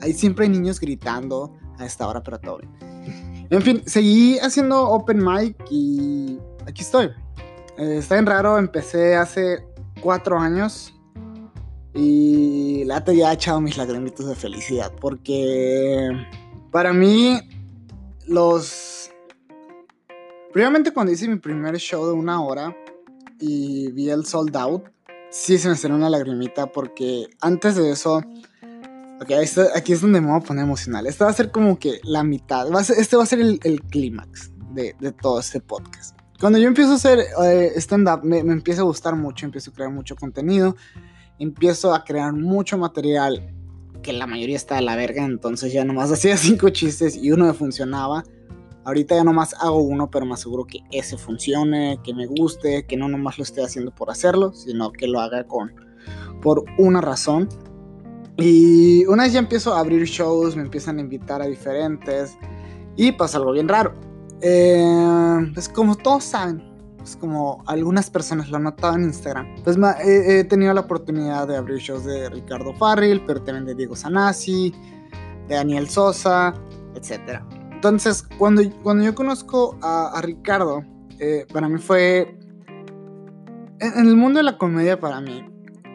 Hay 0.00 0.14
siempre 0.14 0.48
niños 0.48 0.80
gritando 0.80 1.54
a 1.78 1.84
esta 1.84 2.08
hora, 2.08 2.22
pero 2.22 2.40
todo 2.40 2.60
bien. 2.60 3.46
En 3.50 3.60
fin, 3.60 3.82
seguí 3.84 4.38
haciendo 4.38 4.88
open 4.88 5.22
mic 5.22 5.62
y 5.70 6.38
aquí 6.66 6.80
estoy. 6.80 7.10
Eh, 7.76 7.98
está 7.98 8.14
bien 8.14 8.24
raro, 8.24 8.56
empecé 8.56 9.14
hace 9.14 9.62
cuatro 10.00 10.38
años 10.38 10.94
y 11.94 12.84
la 12.84 13.04
ya 13.04 13.30
ha 13.30 13.32
echado 13.32 13.60
mis 13.60 13.76
lagrimitas 13.76 14.26
de 14.26 14.34
felicidad. 14.34 14.92
Porque 15.00 16.10
para 16.70 16.92
mí, 16.92 17.38
los. 18.26 19.10
Primeramente, 20.52 20.92
cuando 20.92 21.12
hice 21.12 21.28
mi 21.28 21.36
primer 21.36 21.76
show 21.78 22.06
de 22.06 22.12
una 22.12 22.42
hora 22.42 22.76
y 23.38 23.90
vi 23.92 24.10
el 24.10 24.26
sold 24.26 24.56
out, 24.56 24.84
sí 25.30 25.58
se 25.58 25.68
me 25.68 25.76
salió 25.76 25.96
una 25.96 26.10
lagrimita. 26.10 26.66
Porque 26.66 27.28
antes 27.40 27.76
de 27.76 27.90
eso. 27.90 28.22
Ok, 29.20 29.32
aquí 29.74 29.92
es 29.92 30.00
donde 30.00 30.18
me 30.22 30.28
voy 30.28 30.38
a 30.38 30.42
poner 30.42 30.64
emocional. 30.64 31.06
Este 31.06 31.24
va 31.24 31.30
a 31.30 31.34
ser 31.34 31.50
como 31.50 31.78
que 31.78 32.00
la 32.04 32.24
mitad. 32.24 32.66
este 32.90 33.16
va 33.16 33.24
a 33.24 33.26
ser 33.26 33.40
el, 33.40 33.82
clímax 33.90 34.50
de, 34.72 34.94
todo 35.20 35.40
este 35.40 35.60
podcast. 35.60 36.16
Cuando 36.40 36.58
yo 36.58 36.66
empiezo 36.66 36.92
a 36.92 36.94
hacer 36.94 37.18
eh, 37.44 37.72
stand-up, 37.76 38.24
me, 38.24 38.42
me 38.42 38.54
empieza 38.54 38.80
a 38.80 38.84
gustar 38.84 39.14
mucho, 39.16 39.44
empiezo 39.44 39.72
a 39.72 39.74
crear 39.74 39.90
mucho 39.90 40.16
contenido 40.16 40.74
empiezo 41.40 41.92
a 41.92 42.04
crear 42.04 42.32
mucho 42.32 42.78
material 42.78 43.52
que 44.02 44.12
la 44.12 44.26
mayoría 44.26 44.56
está 44.56 44.76
de 44.76 44.82
la 44.82 44.94
verga, 44.94 45.24
entonces 45.24 45.72
ya 45.72 45.84
nomás 45.84 46.12
hacía 46.12 46.36
cinco 46.36 46.68
chistes 46.68 47.16
y 47.16 47.32
uno 47.32 47.46
me 47.46 47.54
funcionaba. 47.54 48.22
Ahorita 48.84 49.14
ya 49.14 49.24
nomás 49.24 49.54
hago 49.60 49.80
uno, 49.80 50.10
pero 50.10 50.24
más 50.24 50.40
seguro 50.40 50.64
que 50.64 50.78
ese 50.90 51.18
funcione, 51.18 51.98
que 52.02 52.14
me 52.14 52.26
guste, 52.26 52.86
que 52.86 52.96
no 52.96 53.08
nomás 53.08 53.36
lo 53.36 53.44
esté 53.44 53.62
haciendo 53.62 53.94
por 53.94 54.10
hacerlo, 54.10 54.52
sino 54.54 54.90
que 54.92 55.06
lo 55.06 55.20
haga 55.20 55.46
con 55.46 55.74
por 56.40 56.64
una 56.78 57.00
razón. 57.00 57.48
Y 58.38 59.04
una 59.06 59.24
vez 59.24 59.34
ya 59.34 59.38
empiezo 59.38 59.74
a 59.74 59.80
abrir 59.80 60.04
shows, 60.04 60.56
me 60.56 60.62
empiezan 60.62 60.96
a 60.96 61.02
invitar 61.02 61.42
a 61.42 61.46
diferentes 61.46 62.38
y 62.96 63.12
pasa 63.12 63.36
algo 63.36 63.52
bien 63.52 63.68
raro. 63.68 63.94
Eh, 64.40 65.50
pues 65.52 65.68
como 65.68 65.94
todos 65.94 66.24
saben, 66.24 66.69
pues 67.00 67.16
como 67.16 67.62
algunas 67.66 68.10
personas 68.10 68.50
lo 68.50 68.58
han 68.58 68.64
notado 68.64 68.94
en 68.94 69.04
Instagram, 69.04 69.46
pues 69.64 69.76
he, 70.04 70.44
tenido 70.44 70.74
la 70.74 70.82
oportunidad 70.82 71.48
de 71.48 71.56
abrir 71.56 71.78
shows 71.78 72.04
de 72.04 72.28
Ricardo 72.28 72.74
Farril, 72.74 73.22
pero 73.26 73.42
también 73.42 73.64
de 73.64 73.74
Diego 73.74 73.96
Sanasi, 73.96 74.74
de 75.48 75.54
Daniel 75.54 75.88
Sosa, 75.88 76.54
etc. 76.94 77.40
Entonces, 77.72 78.22
cuando, 78.36 78.62
cuando 78.82 79.04
yo 79.04 79.14
conozco 79.14 79.78
a, 79.82 80.20
Ricardo, 80.22 80.84
eh, 81.18 81.46
para 81.52 81.68
mí 81.68 81.78
fue... 81.78 82.36
En, 83.80 84.06
el 84.06 84.16
mundo 84.16 84.38
de 84.38 84.42
la 84.42 84.58
comedia, 84.58 85.00
para 85.00 85.22
mí, 85.22 85.42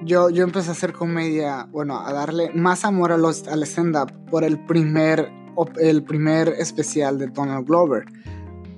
yo, 0.04 0.32
yo 0.32 0.44
empecé 0.44 0.70
a 0.70 0.72
hacer 0.72 0.94
comedia, 0.94 1.68
bueno, 1.72 2.00
a 2.00 2.12
darle 2.12 2.52
más 2.56 2.84
amor 2.84 3.12
a 3.12 3.18
los, 3.18 3.48
al 3.48 3.62
stand-up 3.62 4.12
por 4.32 4.44
el 4.44 4.66
primer, 4.66 5.32
el 5.80 6.04
primer 6.04 6.50
especial 6.50 7.20
de 7.20 7.28
Donald 7.28 7.68
Glover. 7.68 8.06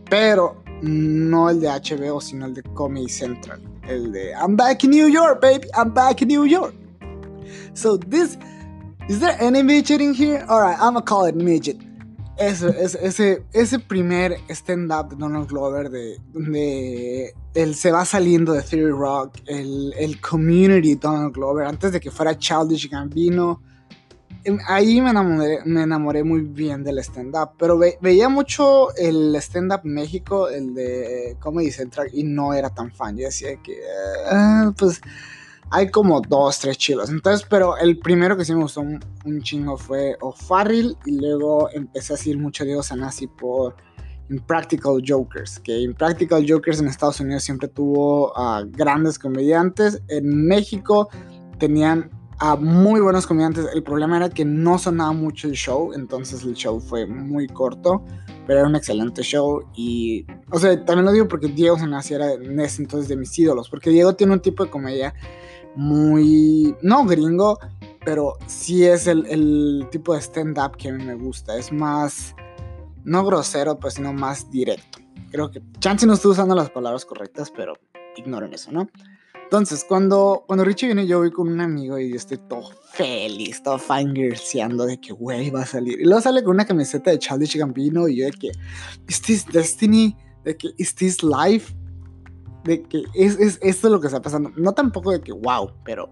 Pero 0.10 0.62
no 0.82 1.50
el 1.50 1.60
de 1.60 1.68
HBO, 1.68 2.22
sino 2.22 2.46
el 2.46 2.54
de 2.54 2.64
Comedy 2.74 3.10
Central. 3.10 3.62
El 3.88 4.12
de 4.12 4.32
I'm 4.32 4.56
back 4.56 4.84
in 4.84 4.92
New 4.92 5.08
York, 5.08 5.42
baby. 5.42 5.68
I'm 5.76 5.94
back 5.94 6.22
in 6.22 6.28
New 6.28 6.46
York. 6.46 6.74
So 7.74 7.98
this 7.98 8.38
is 9.08 9.20
there 9.20 9.38
any 9.40 9.64
midget 9.64 10.02
in 10.02 10.14
here? 10.14 10.46
Alright, 10.50 10.78
I'm 10.80 10.94
gonna 10.94 11.02
call 11.02 11.26
it 11.26 11.36
midget. 11.36 11.78
Eso, 12.38 12.68
ese, 12.68 13.44
ese 13.52 13.80
primer 13.80 14.38
stand-up 14.50 15.10
de 15.10 15.16
Donald 15.16 15.48
Glover, 15.48 15.90
de 15.90 16.20
donde 16.34 17.34
él 17.56 17.74
se 17.74 17.92
va 17.92 18.06
saliendo 18.06 18.54
de 18.54 18.62
Theory 18.62 18.92
Rock, 18.92 19.40
el, 19.48 19.92
el 19.98 20.22
community 20.22 20.94
Donald 20.94 21.34
Glover, 21.34 21.66
antes 21.66 21.94
de 21.94 22.00
que 22.00 22.12
fuera 22.12 22.38
Childish 22.38 22.90
Gambino, 22.90 23.62
ahí 24.68 25.02
me 25.02 25.10
enamoré, 25.12 25.60
me 25.66 25.84
enamoré 25.84 26.24
muy 26.24 26.42
bien 26.42 26.84
del 26.84 27.00
stand-up, 27.00 27.52
pero 27.58 27.78
veía 27.78 28.30
mucho 28.30 28.96
el 28.96 29.36
stand-up 29.36 29.82
México, 29.84 30.50
el 30.50 30.74
de 30.74 31.38
Comedy 31.40 31.72
Central, 31.72 32.10
y 32.14 32.24
no 32.24 32.54
era 32.54 32.70
tan 32.70 32.92
fan. 32.92 33.18
Yo 33.18 33.26
decía 33.26 33.62
que, 33.62 33.80
ah, 34.32 34.72
pues 34.78 35.02
hay 35.70 35.90
como 35.90 36.22
dos, 36.22 36.60
tres 36.60 36.78
chilos. 36.78 37.10
Entonces, 37.10 37.46
pero 37.50 37.78
el 37.78 38.00
primero 38.00 38.38
que 38.38 38.46
sí 38.46 38.54
me 38.54 38.62
gustó 38.62 38.82
un, 38.82 39.02
chingo 39.42 39.78
fue 39.78 40.16
O'Farrill 40.22 40.98
y 41.06 41.20
luego 41.20 41.70
empecé 41.72 42.14
a 42.14 42.18
seguir 42.18 42.40
mucho 42.40 42.64
Diego 42.64 42.82
Sanasi 42.82 43.28
por 43.28 43.76
Impractical 44.30 45.02
Jokers, 45.06 45.60
que 45.60 45.80
Impractical 45.80 46.46
Jokers 46.48 46.80
en 46.80 46.88
Estados 46.88 47.20
Unidos 47.20 47.44
siempre 47.44 47.68
tuvo 47.68 48.38
a 48.38 48.64
grandes 48.64 49.20
comediantes. 49.20 50.02
En 50.08 50.48
México 50.48 51.10
tenían 51.60 52.10
a 52.40 52.56
muy 52.56 53.02
buenos 53.02 53.26
comediantes. 53.26 53.66
El 53.74 53.84
problema 53.84 54.18
era 54.18 54.30
que 54.30 54.46
no 54.46 54.78
sonaba 54.78 55.12
mucho 55.12 55.48
el 55.48 55.54
show, 55.54 55.94
entonces 55.94 56.44
el 56.44 56.54
show 56.54 56.80
fue 56.80 57.06
muy 57.06 57.48
corto, 57.48 58.04
pero 58.46 58.60
era 58.60 58.68
un 58.68 58.76
excelente 58.76 59.24
show. 59.24 59.64
Y, 59.76 60.26
o 60.52 60.60
sea, 60.60 60.84
también 60.86 61.06
lo 61.06 61.12
digo 61.12 61.28
porque 61.28 61.48
Diego 61.48 61.78
Sanasi 61.78 62.14
era 62.14 62.34
en 62.34 62.60
ese 62.60 62.82
entonces 62.82 63.10
de 63.10 63.16
mis 63.16 63.38
ídolos, 63.38 63.70
porque 63.70 63.90
Diego 63.90 64.16
tiene 64.16 64.34
un 64.34 64.40
tipo 64.40 64.64
de 64.64 64.70
comedia 64.70 65.14
muy, 65.76 66.76
no 66.82 67.06
gringo, 67.06 67.60
pero 68.06 68.38
sí 68.46 68.86
es 68.86 69.08
el, 69.08 69.88
tipo 69.92 70.14
de 70.14 70.22
stand-up 70.22 70.78
que 70.78 70.90
a 70.90 70.94
mí 70.94 71.04
me 71.04 71.16
gusta. 71.16 71.58
Es 71.58 71.72
más, 71.72 72.36
no 73.04 73.26
grosero, 73.26 73.80
pues 73.80 73.96
sino 73.96 74.14
más 74.14 74.50
directo. 74.52 75.00
Creo 75.32 75.52
que 75.52 75.62
Chance 75.80 76.06
no 76.06 76.14
estoy 76.14 76.32
usando 76.32 76.56
las 76.56 76.70
palabras 76.70 77.04
correctas, 77.04 77.52
pero 77.52 77.74
ignoren 78.16 78.54
eso, 78.54 78.72
¿no? 78.72 78.88
Entonces, 79.48 79.86
cuando, 79.88 80.44
cuando 80.46 80.66
Richie 80.66 80.88
viene, 80.88 81.08
yo 81.08 81.20
voy 81.20 81.32
con 81.32 81.48
un 81.48 81.62
amigo 81.62 81.98
y 81.98 82.10
yo 82.10 82.18
estoy 82.18 82.38
todo 82.38 82.70
feliz, 82.92 83.64
todo 83.64 83.78
fangirlseando 83.78 84.86
de 84.86 85.00
que, 85.00 85.14
güey, 85.14 85.50
va 85.50 85.62
a 85.62 85.66
salir. 85.66 86.02
Y 86.02 86.04
luego 86.04 86.20
sale 86.20 86.44
con 86.44 86.56
una 86.56 86.66
camiseta 86.66 87.12
de 87.12 87.20
Childish 87.20 87.56
Gambino 87.56 88.10
y 88.10 88.18
yo 88.18 88.26
de 88.26 88.32
que, 88.32 88.52
¿is 89.08 89.22
this 89.22 89.46
Destiny? 89.46 90.18
De 90.44 90.58
que, 90.58 90.72
¿is 90.78 90.94
this 90.96 91.24
life? 91.24 91.74
de 92.66 92.84
que 92.84 93.06
es, 93.16 93.40
es, 93.40 93.58
esto 93.62 93.88
es 93.88 93.92
lo 93.94 94.02
que 94.02 94.08
está 94.08 94.22
pasando. 94.22 94.52
No 94.58 94.74
tampoco 94.74 95.12
de 95.12 95.22
que 95.22 95.32
wow, 95.32 95.72
pero 95.86 96.10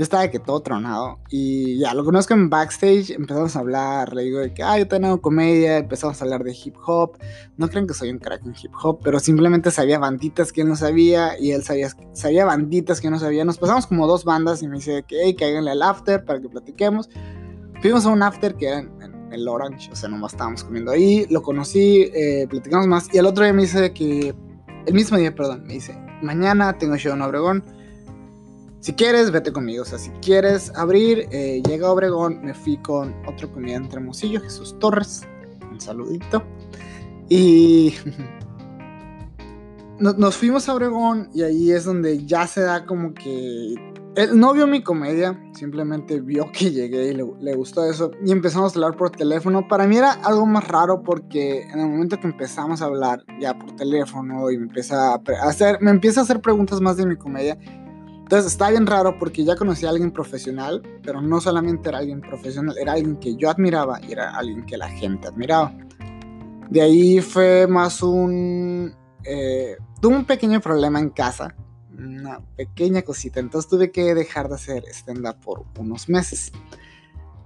yo 0.00 0.04
estaba 0.04 0.22
de 0.22 0.30
que 0.30 0.38
todo 0.38 0.60
tronado. 0.60 1.18
Y 1.28 1.78
ya, 1.78 1.92
lo 1.92 2.06
conozco 2.06 2.32
en 2.32 2.48
backstage, 2.48 3.10
empezamos 3.10 3.54
a 3.54 3.58
hablar, 3.58 4.14
le 4.14 4.22
digo 4.22 4.38
de 4.38 4.54
que, 4.54 4.62
ah, 4.62 4.78
yo 4.78 4.88
tengo 4.88 5.20
comedia, 5.20 5.76
empezamos 5.76 6.18
a 6.18 6.24
hablar 6.24 6.42
de 6.42 6.56
hip 6.56 6.74
hop. 6.86 7.18
No 7.58 7.68
creen 7.68 7.86
que 7.86 7.92
soy 7.92 8.08
un 8.08 8.18
crack 8.18 8.40
en 8.46 8.54
hip 8.54 8.72
hop, 8.82 9.00
pero 9.04 9.20
simplemente 9.20 9.70
sabía 9.70 9.98
banditas 9.98 10.54
que 10.54 10.62
él 10.62 10.68
no 10.68 10.76
sabía 10.76 11.38
y 11.38 11.50
él 11.50 11.62
sabía, 11.64 11.90
sabía 12.14 12.46
banditas 12.46 12.98
que 12.98 13.10
no 13.10 13.18
sabía. 13.18 13.44
Nos 13.44 13.58
pasamos 13.58 13.86
como 13.86 14.06
dos 14.06 14.24
bandas 14.24 14.62
y 14.62 14.68
me 14.68 14.76
dice 14.76 15.04
que, 15.06 15.20
hey, 15.22 15.36
cáiganle 15.38 15.72
al 15.72 15.82
after 15.82 16.24
para 16.24 16.40
que 16.40 16.48
platiquemos. 16.48 17.10
Fuimos 17.82 18.06
a 18.06 18.08
un 18.08 18.22
after 18.22 18.54
que 18.54 18.68
era 18.68 18.78
en, 18.78 19.30
el 19.32 19.46
Orange, 19.46 19.90
o 19.92 19.94
sea, 19.94 20.08
nomás 20.08 20.32
estábamos 20.32 20.64
comiendo 20.64 20.92
ahí, 20.92 21.26
lo 21.28 21.42
conocí, 21.42 22.10
eh, 22.14 22.46
platicamos 22.48 22.86
más. 22.86 23.12
Y 23.12 23.18
el 23.18 23.26
otro 23.26 23.44
día 23.44 23.52
me 23.52 23.62
dice 23.62 23.92
que 23.92 24.34
el 24.86 24.94
mismo 24.94 25.18
día, 25.18 25.34
perdón, 25.34 25.64
me 25.66 25.74
dice, 25.74 25.94
mañana 26.22 26.78
tengo 26.78 26.96
show 26.96 27.12
en 27.12 27.20
Obregón. 27.20 27.79
Si 28.80 28.94
quieres, 28.94 29.30
vete 29.30 29.52
conmigo. 29.52 29.82
O 29.82 29.86
sea, 29.86 29.98
si 29.98 30.10
quieres 30.22 30.72
abrir, 30.74 31.28
eh, 31.30 31.62
llega 31.66 31.90
Obregón. 31.90 32.40
Me 32.42 32.54
fui 32.54 32.78
con 32.78 33.14
otro 33.26 33.52
comediante 33.52 33.96
hermosillo, 33.96 34.40
Jesús 34.40 34.78
Torres. 34.78 35.22
Un 35.70 35.80
saludito. 35.80 36.42
Y 37.28 37.94
nos 40.00 40.36
fuimos 40.36 40.68
a 40.68 40.74
Obregón 40.74 41.28
y 41.34 41.42
ahí 41.42 41.70
es 41.70 41.84
donde 41.84 42.24
ya 42.24 42.46
se 42.46 42.62
da 42.62 42.86
como 42.86 43.12
que 43.12 43.74
él 44.16 44.38
no 44.38 44.52
vio 44.52 44.66
mi 44.66 44.82
comedia, 44.82 45.40
simplemente 45.52 46.20
vio 46.20 46.50
que 46.52 46.72
llegué 46.72 47.12
y 47.12 47.14
le, 47.14 47.54
gustó 47.54 47.88
eso. 47.88 48.10
Y 48.24 48.32
empezamos 48.32 48.72
a 48.72 48.78
hablar 48.78 48.96
por 48.96 49.10
teléfono. 49.10 49.68
Para 49.68 49.86
mí 49.86 49.96
era 49.96 50.12
algo 50.12 50.46
más 50.46 50.66
raro 50.66 51.02
porque 51.02 51.62
en 51.62 51.78
el 51.78 51.86
momento 51.86 52.18
que 52.18 52.26
empezamos 52.26 52.82
a 52.82 52.86
hablar 52.86 53.22
ya 53.40 53.56
por 53.56 53.76
teléfono 53.76 54.50
y 54.50 54.58
me 54.58 54.64
empieza 54.64 55.14
a 55.14 55.20
hacer, 55.42 55.78
me 55.80 55.90
empieza 55.90 56.20
a 56.20 56.22
hacer 56.24 56.40
preguntas 56.40 56.80
más 56.80 56.96
de 56.96 57.06
mi 57.06 57.16
comedia. 57.16 57.56
Entonces 58.30 58.52
está 58.52 58.70
bien 58.70 58.86
raro 58.86 59.18
porque 59.18 59.44
ya 59.44 59.56
conocí 59.56 59.86
a 59.86 59.90
alguien 59.90 60.12
profesional, 60.12 60.80
pero 61.02 61.20
no 61.20 61.40
solamente 61.40 61.88
era 61.88 61.98
alguien 61.98 62.20
profesional, 62.20 62.78
era 62.78 62.92
alguien 62.92 63.16
que 63.16 63.34
yo 63.34 63.50
admiraba 63.50 64.00
y 64.06 64.12
era 64.12 64.30
alguien 64.36 64.64
que 64.66 64.76
la 64.76 64.88
gente 64.88 65.26
admiraba. 65.26 65.76
De 66.70 66.80
ahí 66.80 67.20
fue 67.20 67.66
más 67.66 68.04
un... 68.04 68.94
Eh, 69.24 69.76
tuve 70.00 70.14
un 70.14 70.24
pequeño 70.24 70.60
problema 70.60 71.00
en 71.00 71.10
casa 71.10 71.56
una 71.98 72.40
pequeña 72.56 73.02
cosita. 73.02 73.40
Entonces 73.40 73.68
tuve 73.68 73.90
que 73.90 74.14
dejar 74.14 74.48
de 74.48 74.54
hacer 74.54 74.84
stand-up 74.90 75.40
por 75.40 75.64
unos 75.76 76.08
meses. 76.08 76.52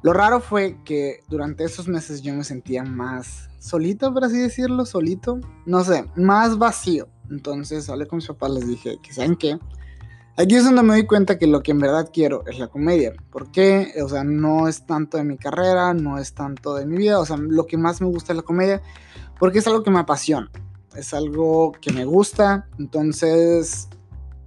Lo 0.02 0.12
raro 0.12 0.42
fue 0.42 0.76
que 0.84 1.20
durante 1.30 1.64
esos 1.64 1.88
meses 1.88 2.20
yo 2.20 2.34
me 2.34 2.44
sentía 2.44 2.84
más 2.84 3.48
solito, 3.58 4.12
por 4.12 4.24
así 4.24 4.36
decirlo, 4.36 4.84
solito. 4.84 5.40
No 5.64 5.82
sé, 5.82 6.04
más 6.14 6.58
vacío. 6.58 7.08
Entonces 7.30 7.88
hablé 7.88 8.06
con 8.06 8.18
mis 8.18 8.26
papás, 8.26 8.50
les 8.50 8.68
dije 8.68 8.98
que 9.02 9.14
saben 9.14 9.36
qué. 9.36 9.58
Aquí 10.36 10.56
es 10.56 10.64
donde 10.64 10.82
me 10.82 10.94
doy 10.94 11.06
cuenta 11.06 11.38
que 11.38 11.46
lo 11.46 11.62
que 11.62 11.70
en 11.70 11.78
verdad 11.78 12.10
quiero 12.12 12.44
es 12.46 12.58
la 12.58 12.66
comedia. 12.66 13.12
¿Por 13.30 13.52
qué? 13.52 13.92
O 14.02 14.08
sea, 14.08 14.24
no 14.24 14.66
es 14.66 14.84
tanto 14.84 15.16
de 15.16 15.22
mi 15.22 15.36
carrera, 15.36 15.94
no 15.94 16.18
es 16.18 16.34
tanto 16.34 16.74
de 16.74 16.86
mi 16.86 16.96
vida. 16.96 17.20
O 17.20 17.24
sea, 17.24 17.36
lo 17.36 17.66
que 17.66 17.76
más 17.76 18.00
me 18.00 18.08
gusta 18.08 18.32
es 18.32 18.38
la 18.38 18.42
comedia 18.42 18.82
porque 19.38 19.60
es 19.60 19.66
algo 19.68 19.84
que 19.84 19.92
me 19.92 20.00
apasiona. 20.00 20.50
Es 20.96 21.14
algo 21.14 21.70
que 21.80 21.92
me 21.92 22.04
gusta. 22.04 22.68
Entonces, 22.80 23.88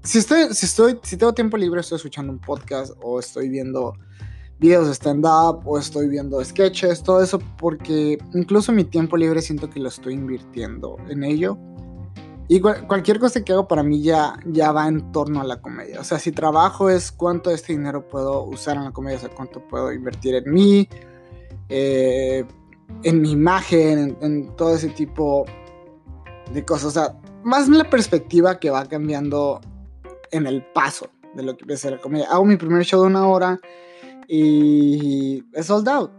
si 0.03 0.17
estoy, 0.17 0.53
si 0.53 0.65
estoy, 0.65 0.99
si 1.03 1.15
tengo 1.15 1.33
tiempo 1.33 1.55
libre, 1.55 1.79
estoy 1.79 1.95
escuchando 1.95 2.33
un 2.33 2.39
podcast 2.39 2.93
o 3.01 3.19
estoy 3.19 3.47
viendo 3.47 3.93
videos 4.59 4.87
de 4.87 4.93
stand-up 4.93 5.61
o 5.65 5.77
estoy 5.77 6.09
viendo 6.09 6.43
sketches, 6.43 7.03
todo 7.03 7.21
eso, 7.21 7.39
porque 7.57 8.17
incluso 8.33 8.71
mi 8.71 8.83
tiempo 8.83 9.15
libre 9.15 9.41
siento 9.41 9.69
que 9.69 9.79
lo 9.79 9.87
estoy 9.87 10.15
invirtiendo 10.15 10.97
en 11.09 11.23
ello. 11.23 11.57
Y 12.49 12.61
cualquier 12.61 13.19
cosa 13.19 13.43
que 13.43 13.51
hago 13.51 13.67
para 13.67 13.83
mí 13.83 14.01
ya, 14.01 14.39
ya 14.45 14.71
va 14.71 14.87
en 14.87 15.11
torno 15.11 15.41
a 15.41 15.43
la 15.43 15.61
comedia. 15.61 15.99
O 15.99 16.03
sea, 16.05 16.17
si 16.17 16.31
trabajo 16.31 16.89
es 16.89 17.11
cuánto 17.11 17.49
de 17.49 17.57
este 17.57 17.73
dinero 17.73 18.07
puedo 18.07 18.43
usar 18.43 18.77
en 18.77 18.85
la 18.85 18.91
comedia, 18.91 19.17
o 19.17 19.21
sea, 19.21 19.29
cuánto 19.29 19.59
puedo 19.67 19.91
invertir 19.91 20.35
en 20.35 20.53
mí, 20.53 20.87
eh, 21.67 22.45
en 23.03 23.21
mi 23.21 23.31
imagen, 23.31 23.99
en, 23.99 24.17
en, 24.21 24.55
todo 24.55 24.75
ese 24.75 24.89
tipo 24.89 25.45
de 26.53 26.63
cosas. 26.63 26.85
O 26.85 26.91
sea, 26.91 27.19
más 27.43 27.67
la 27.67 27.89
perspectiva 27.89 28.59
que 28.59 28.69
va 28.69 28.85
cambiando 28.85 29.59
en 30.31 30.47
el 30.47 30.63
paso 30.63 31.09
de 31.33 31.43
lo 31.43 31.57
que 31.57 31.63
empieza 31.63 31.91
la 31.91 31.97
comedia. 31.97 32.27
Hago 32.29 32.45
mi 32.45 32.55
primer 32.55 32.83
show 32.85 33.01
de 33.01 33.07
una 33.07 33.27
hora 33.27 33.59
y 34.27 35.43
es 35.53 35.65
sold 35.65 35.87
out. 35.89 36.11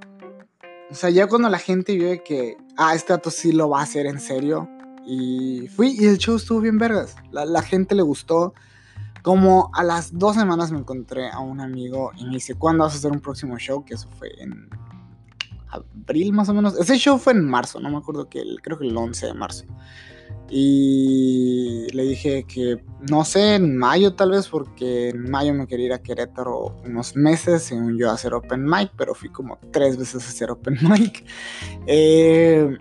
O 0.91 0.95
sea, 0.95 1.11
ya 1.11 1.27
cuando 1.27 1.49
la 1.49 1.59
gente 1.59 1.95
vio 1.95 2.23
que, 2.25 2.57
ah, 2.77 2.95
este 2.95 3.13
dato 3.13 3.31
sí 3.31 3.53
lo 3.53 3.69
va 3.69 3.81
a 3.81 3.83
hacer 3.83 4.07
en 4.07 4.21
serio. 4.21 4.69
Y 5.11 5.69
fui 5.69 5.97
y 5.99 6.05
el 6.05 6.19
show 6.19 6.37
estuvo 6.37 6.61
bien 6.61 6.77
vergas. 6.77 7.17
La, 7.31 7.47
la 7.47 7.63
gente 7.63 7.95
le 7.95 8.03
gustó. 8.03 8.53
Como 9.23 9.71
a 9.75 9.83
las 9.83 10.17
dos 10.17 10.37
semanas 10.37 10.71
me 10.71 10.79
encontré 10.79 11.31
a 11.31 11.39
un 11.39 11.61
amigo 11.61 12.13
y 12.17 12.25
me 12.27 12.35
dice, 12.35 12.55
¿cuándo 12.55 12.85
vas 12.85 12.95
a 12.95 12.99
hacer 12.99 13.11
un 13.11 13.21
próximo 13.21 13.59
show? 13.59 13.85
Que 13.85 13.95
eso 13.95 14.09
fue 14.19 14.31
en 14.39 14.69
abril 15.71 16.33
más 16.35 16.51
o 16.51 16.55
menos. 16.55 16.79
Ese 16.79 16.99
show 16.99 17.19
fue 17.19 17.33
en 17.33 17.45
marzo, 17.45 17.81
no 17.81 17.91
me 17.91 17.97
acuerdo 17.97 18.29
que, 18.29 18.43
creo 18.63 18.79
que 18.79 18.87
el 18.87 18.97
11 18.97 19.27
de 19.27 19.35
marzo. 19.35 19.65
Y 20.51 21.87
le 21.93 22.03
dije 22.05 22.45
que 22.45 22.83
no 23.11 23.25
sé, 23.25 23.57
en 23.57 23.77
mayo 23.77 24.15
tal 24.15 24.33
vez, 24.33 24.49
porque 24.49 25.11
en 25.11 25.31
mayo 25.31 25.55
me 25.55 25.67
quería 25.67 25.87
ir 25.87 25.93
a 25.95 26.03
Querétaro 26.03 26.77
unos 26.85 27.17
meses, 27.17 27.63
según 27.63 27.99
yo, 27.99 28.11
a 28.11 28.15
hacer 28.15 28.35
open 28.35 28.65
mic, 28.65 28.93
pero 28.97 29.15
fui 29.15 29.31
como 29.31 29.59
tres 29.73 29.97
veces 29.97 30.25
a 30.25 30.29
hacer 30.29 30.51
open 30.51 30.79
mic. 30.83 31.25
Eh, 31.87 32.77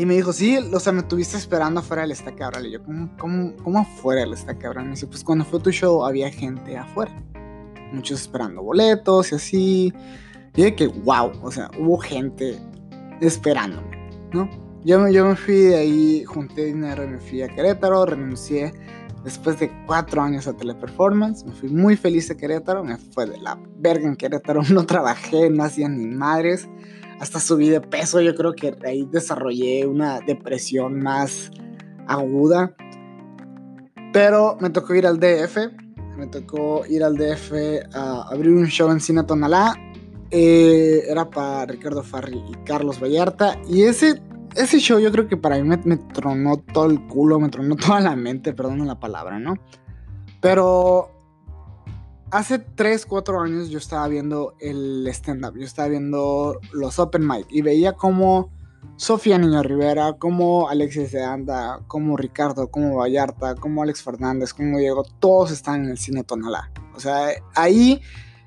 y 0.00 0.06
me 0.06 0.14
dijo, 0.14 0.32
sí, 0.32 0.56
o 0.56 0.80
sea, 0.80 0.94
me 0.94 1.02
tuviste 1.02 1.36
esperando 1.36 1.80
afuera 1.80 2.06
del 2.06 2.16
cabral. 2.34 2.66
Y 2.66 2.70
yo, 2.70 2.82
¿cómo, 2.82 3.10
cómo, 3.18 3.54
cómo 3.62 3.80
afuera 3.80 4.22
del 4.22 4.32
estaca 4.32 4.58
cabral? 4.58 4.86
Me 4.86 4.92
dice, 4.92 5.06
pues 5.06 5.22
cuando 5.22 5.44
fue 5.44 5.60
tu 5.60 5.70
show 5.70 6.06
había 6.06 6.30
gente 6.30 6.74
afuera. 6.74 7.12
Muchos 7.92 8.22
esperando 8.22 8.62
boletos 8.62 9.30
y 9.30 9.34
así. 9.34 9.94
Y 10.56 10.62
de 10.62 10.74
que, 10.74 10.86
wow, 10.86 11.32
o 11.42 11.52
sea, 11.52 11.70
hubo 11.78 11.98
gente 11.98 12.58
esperándome, 13.20 13.98
¿no? 14.32 14.48
Yo, 14.84 14.98
me 15.00 15.36
fui 15.36 15.56
de 15.56 15.76
ahí, 15.76 16.24
junté 16.24 16.64
dinero 16.64 17.04
y 17.04 17.08
me 17.08 17.18
fui 17.18 17.42
a 17.42 17.48
Querétaro, 17.48 18.06
renuncié 18.06 18.72
después 19.22 19.60
de 19.60 19.70
cuatro 19.86 20.22
años 20.22 20.46
a 20.46 20.54
Teleperformance. 20.54 21.44
Me 21.44 21.52
fui 21.52 21.68
muy 21.68 21.94
feliz 21.94 22.30
a 22.30 22.38
Querétaro, 22.38 22.82
me 22.82 22.96
fue 22.96 23.26
de 23.26 23.36
la 23.36 23.60
verga 23.76 24.08
en 24.08 24.16
Querétaro, 24.16 24.62
no 24.72 24.86
trabajé, 24.86 25.50
no 25.50 25.64
hacía 25.64 25.90
ni 25.90 26.06
madres. 26.06 26.70
Hasta 27.20 27.38
subí 27.38 27.68
de 27.68 27.80
peso, 27.80 28.20
yo 28.20 28.34
creo 28.34 28.54
que 28.54 28.74
ahí 28.84 29.06
desarrollé 29.10 29.86
una 29.86 30.20
depresión 30.20 31.00
más 31.00 31.50
aguda. 32.08 32.74
Pero 34.12 34.56
me 34.60 34.70
tocó 34.70 34.94
ir 34.94 35.06
al 35.06 35.20
DF, 35.20 35.56
me 36.16 36.26
tocó 36.26 36.84
ir 36.86 37.04
al 37.04 37.16
DF 37.16 37.52
a 37.94 38.22
abrir 38.30 38.52
un 38.52 38.66
show 38.66 38.90
en 38.90 39.00
Cine 39.00 39.22
Tonalá 39.22 39.74
eh, 40.30 41.02
era 41.08 41.28
para 41.28 41.66
Ricardo 41.66 42.02
Farri 42.02 42.42
y 42.48 42.54
Carlos 42.64 43.00
Vallarta. 43.00 43.58
Y 43.68 43.82
ese, 43.82 44.22
ese 44.54 44.78
show 44.78 44.98
yo 44.98 45.10
creo 45.10 45.26
que 45.26 45.36
para 45.36 45.56
mí 45.56 45.76
me, 45.84 45.96
tronó 45.96 46.58
todo 46.58 46.86
el 46.86 47.06
culo, 47.06 47.40
me 47.40 47.48
tronó 47.48 47.76
toda 47.76 48.00
la 48.00 48.16
mente, 48.16 48.52
perdón 48.52 48.86
la 48.86 49.00
palabra, 49.00 49.38
¿no? 49.38 49.54
Pero 50.40 51.10
hace 52.30 52.58
3, 52.58 53.06
4 53.06 53.40
años 53.40 53.70
yo 53.70 53.78
estaba 53.78 54.06
viendo 54.08 54.54
el 54.60 55.06
stand-up, 55.08 55.56
yo 55.56 55.64
estaba 55.64 55.88
viendo 55.88 56.60
los 56.72 56.98
open 56.98 57.26
mic 57.26 57.46
y 57.50 57.62
veía 57.62 57.94
como 57.94 58.50
Sofía 58.96 59.38
Niño 59.38 59.62
Rivera, 59.62 60.14
como 60.18 60.68
Alexis 60.68 61.12
de 61.12 61.22
Anda, 61.22 61.80
como 61.86 62.16
Ricardo, 62.16 62.70
como 62.70 62.96
Vallarta, 62.96 63.54
como 63.54 63.82
Alex 63.82 64.02
Fernández, 64.02 64.54
como 64.54 64.78
Diego, 64.78 65.04
todos 65.18 65.50
están 65.50 65.84
en 65.84 65.90
el 65.90 65.98
cine 65.98 66.24
Tonalá. 66.24 66.70
O 66.94 67.00
sea, 67.00 67.30
ahí 67.54 68.00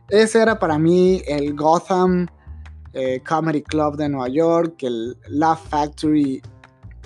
ese 0.09 0.41
era 0.41 0.59
para 0.59 0.77
mí 0.77 1.21
el 1.27 1.55
Gotham 1.55 2.27
eh, 2.93 3.21
Comedy 3.27 3.63
Club 3.63 3.97
de 3.97 4.09
Nueva 4.09 4.29
York, 4.29 4.83
el 4.83 5.17
Laugh 5.27 5.59
Factory. 5.69 6.41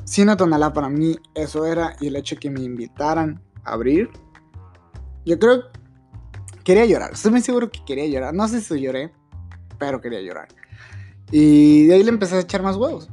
Cine 0.03 0.35
Tonalá 0.35 0.73
para 0.73 0.89
mí 0.89 1.15
eso 1.33 1.65
era 1.65 1.95
y 1.99 2.07
el 2.07 2.15
hecho 2.15 2.35
de 2.35 2.39
que 2.39 2.49
me 2.49 2.61
invitaran 2.61 3.41
a 3.63 3.73
abrir. 3.73 4.09
Yo 5.25 5.37
creo 5.39 5.63
quería 6.67 6.85
llorar. 6.85 7.13
Estoy 7.13 7.31
muy 7.31 7.39
seguro 7.39 7.71
que 7.71 7.79
quería 7.85 8.05
llorar. 8.07 8.33
No 8.33 8.45
sé 8.49 8.59
si 8.59 8.81
lloré, 8.81 9.09
pero 9.79 10.01
quería 10.01 10.19
llorar. 10.19 10.49
Y 11.31 11.85
de 11.85 11.95
ahí 11.95 12.03
le 12.03 12.09
empecé 12.09 12.35
a 12.35 12.39
echar 12.41 12.61
más 12.61 12.75
huevos. 12.75 13.07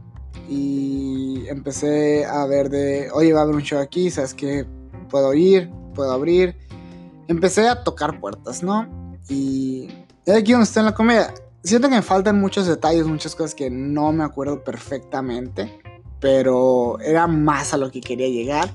Y 0.48 1.44
empecé 1.46 2.24
a 2.24 2.44
ver 2.46 2.68
de, 2.68 3.12
oye, 3.12 3.32
va 3.32 3.40
a 3.40 3.42
haber 3.44 3.54
un 3.54 3.62
show 3.62 3.78
aquí, 3.78 4.10
¿sabes 4.10 4.34
qué? 4.34 4.66
Puedo 5.08 5.32
ir, 5.34 5.70
puedo 5.94 6.10
abrir. 6.10 6.56
Empecé 7.28 7.68
a 7.68 7.84
tocar 7.84 8.18
puertas, 8.18 8.64
¿no? 8.64 8.88
Y 9.28 9.88
es 10.26 10.34
aquí 10.34 10.50
donde 10.50 10.64
está 10.64 10.80
en 10.80 10.86
la 10.86 10.94
comedia. 10.94 11.32
Siento 11.62 11.88
que 11.88 11.94
me 11.94 12.02
faltan 12.02 12.40
muchos 12.40 12.66
detalles, 12.66 13.06
muchas 13.06 13.36
cosas 13.36 13.54
que 13.54 13.70
no 13.70 14.10
me 14.10 14.24
acuerdo 14.24 14.64
perfectamente, 14.64 15.80
pero 16.18 16.98
era 16.98 17.28
más 17.28 17.72
a 17.72 17.76
lo 17.76 17.92
que 17.92 18.00
quería 18.00 18.28
llegar. 18.28 18.74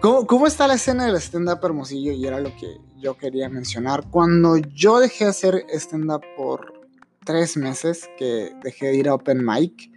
¿Cómo, 0.00 0.24
cómo 0.24 0.46
está 0.46 0.68
la 0.68 0.74
escena 0.74 1.06
del 1.06 1.16
stand-up 1.16 1.58
Hermosillo? 1.64 2.12
Y 2.12 2.24
era 2.24 2.38
lo 2.38 2.54
que 2.54 2.76
yo 3.00 3.16
quería 3.16 3.48
mencionar. 3.48 4.08
Cuando 4.10 4.56
yo 4.56 5.00
dejé 5.00 5.24
de 5.24 5.30
hacer 5.30 5.66
stand-up 5.70 6.22
por 6.36 6.72
tres 7.24 7.56
meses, 7.56 8.08
que 8.18 8.52
dejé 8.62 8.86
de 8.86 8.96
ir 8.96 9.08
a 9.08 9.14
Open 9.14 9.44
Mic, 9.44 9.90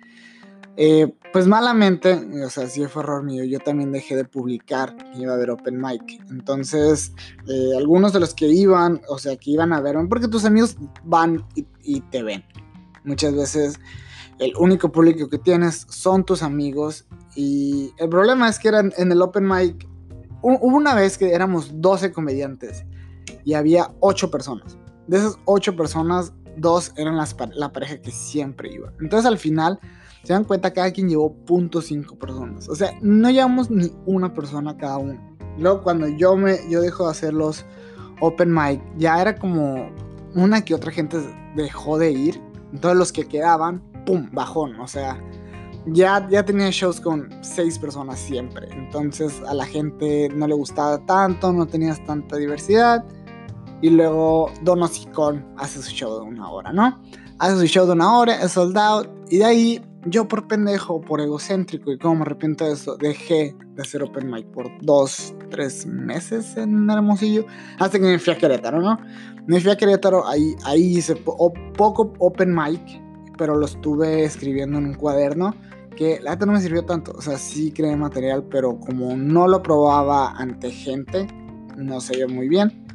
eh, 0.77 1.13
pues 1.33 1.47
malamente, 1.47 2.13
o 2.43 2.49
sea, 2.49 2.67
sí 2.67 2.85
fue 2.87 3.03
error 3.03 3.23
mío, 3.23 3.43
yo 3.43 3.59
también 3.59 3.91
dejé 3.91 4.15
de 4.15 4.25
publicar 4.25 4.95
que 4.95 5.19
iba 5.19 5.33
a 5.33 5.35
haber 5.35 5.49
Open 5.51 5.79
Mic. 5.79 6.01
Entonces, 6.29 7.13
eh, 7.47 7.71
algunos 7.77 8.13
de 8.13 8.19
los 8.19 8.33
que 8.33 8.47
iban, 8.47 9.01
o 9.09 9.17
sea, 9.17 9.35
que 9.35 9.51
iban 9.51 9.73
a 9.73 9.81
verme, 9.81 10.07
porque 10.07 10.27
tus 10.27 10.45
amigos 10.45 10.77
van 11.03 11.45
y, 11.83 12.01
te 12.01 12.23
ven. 12.23 12.43
Muchas 13.03 13.35
veces 13.35 13.79
el 14.39 14.55
único 14.57 14.91
público 14.91 15.29
que 15.29 15.37
tienes 15.37 15.85
son 15.89 16.23
tus 16.23 16.41
amigos 16.41 17.05
y 17.35 17.93
el 17.97 18.09
problema 18.09 18.49
es 18.49 18.57
que 18.57 18.69
eran 18.69 18.93
en 18.97 19.11
el 19.11 19.21
Open 19.21 19.47
Mic, 19.47 19.87
hubo 20.41 20.77
una 20.77 20.95
vez 20.95 21.17
que 21.17 21.33
éramos 21.33 21.81
12 21.81 22.11
comediantes 22.11 22.85
y 23.43 23.53
había 23.53 23.91
8 23.99 24.31
personas. 24.31 24.77
De 25.07 25.17
esas 25.17 25.37
8 25.45 25.75
personas, 25.75 26.33
dos 26.57 26.93
eran 26.97 27.17
la 27.55 27.71
pareja 27.71 28.01
que 28.01 28.11
siempre 28.11 28.73
iba. 28.73 28.91
Entonces 28.99 29.25
al 29.25 29.37
final 29.37 29.79
se 30.23 30.33
dan 30.33 30.43
cuenta, 30.43 30.73
cada 30.73 30.91
quien 30.91 31.09
llevó 31.09 31.35
.5 31.45 32.17
personas. 32.17 32.69
O 32.69 32.75
sea, 32.75 32.91
no 33.01 33.29
llevamos 33.29 33.71
ni 33.71 33.91
una 34.05 34.33
persona 34.33 34.77
cada 34.77 34.97
uno. 34.97 35.19
Luego 35.57 35.81
cuando 35.83 36.07
yo 36.07 36.35
me 36.35 36.57
yo 36.69 36.81
dejo 36.81 37.05
de 37.05 37.11
hacer 37.11 37.33
los 37.33 37.65
open 38.21 38.53
mic, 38.53 38.81
ya 38.97 39.19
era 39.21 39.35
como 39.35 39.89
una 40.35 40.63
que 40.63 40.75
otra 40.75 40.91
gente 40.91 41.17
dejó 41.55 41.97
de 41.97 42.11
ir. 42.11 42.41
Entonces 42.71 42.97
los 42.97 43.11
que 43.11 43.27
quedaban, 43.27 43.81
¡pum! 44.05 44.29
Bajón. 44.31 44.79
O 44.79 44.87
sea, 44.87 45.19
ya, 45.87 46.27
ya 46.29 46.43
tenía 46.43 46.69
shows 46.69 46.99
con 46.99 47.29
6 47.41 47.79
personas 47.79 48.19
siempre. 48.19 48.67
Entonces 48.71 49.41
a 49.47 49.53
la 49.53 49.65
gente 49.65 50.29
no 50.29 50.47
le 50.47 50.53
gustaba 50.53 51.03
tanto, 51.05 51.51
no 51.51 51.65
tenías 51.65 52.03
tanta 52.05 52.37
diversidad. 52.37 53.03
Y 53.81 53.89
luego 53.89 54.51
Donosicon 54.61 55.45
hace 55.57 55.81
su 55.81 55.91
show 55.91 56.19
de 56.19 56.25
una 56.27 56.49
hora, 56.49 56.71
¿no? 56.71 57.01
Hace 57.39 57.57
su 57.57 57.65
show 57.65 57.85
de 57.85 57.93
una 57.93 58.15
hora, 58.17 58.41
es 58.41 58.51
sold 58.51 58.77
out. 58.77 59.07
Y 59.29 59.39
de 59.39 59.45
ahí 59.45 59.81
yo 60.05 60.27
por 60.27 60.47
pendejo, 60.47 61.01
por 61.01 61.21
egocéntrico 61.21 61.91
y 61.91 61.97
como 61.97 62.15
me 62.15 62.21
arrepiento 62.21 62.65
de 62.65 62.73
eso, 62.73 62.97
dejé 62.97 63.55
de 63.75 63.81
hacer 63.81 64.01
open 64.03 64.29
mic 64.31 64.47
por 64.47 64.67
dos, 64.81 65.33
tres 65.49 65.85
meses 65.85 66.57
en 66.57 66.89
Hermosillo, 66.89 67.45
hasta 67.77 67.99
que 67.99 68.05
me 68.05 68.19
fui 68.19 68.33
a 68.33 68.37
Querétaro, 68.37 68.81
¿no? 68.81 68.99
Me 69.45 69.59
fui 69.59 69.71
a 69.71 69.77
Querétaro, 69.77 70.27
ahí, 70.27 70.55
ahí 70.65 70.97
hice 70.97 71.15
poco 71.15 72.13
open 72.19 72.53
mic, 72.53 72.81
pero 73.37 73.55
lo 73.55 73.65
estuve 73.65 74.23
escribiendo 74.23 74.79
en 74.79 74.85
un 74.87 74.93
cuaderno, 74.95 75.53
que 75.95 76.19
la 76.21 76.31
verdad 76.31 76.47
no 76.47 76.53
me 76.53 76.61
sirvió 76.61 76.83
tanto, 76.83 77.13
o 77.17 77.21
sea, 77.21 77.37
sí 77.37 77.71
creé 77.71 77.95
material, 77.95 78.43
pero 78.49 78.79
como 78.79 79.15
no 79.15 79.47
lo 79.47 79.61
probaba 79.61 80.31
ante 80.31 80.71
gente, 80.71 81.27
no 81.77 82.01
se 82.01 82.15
vio 82.15 82.27
muy 82.27 82.49
bien. 82.49 82.85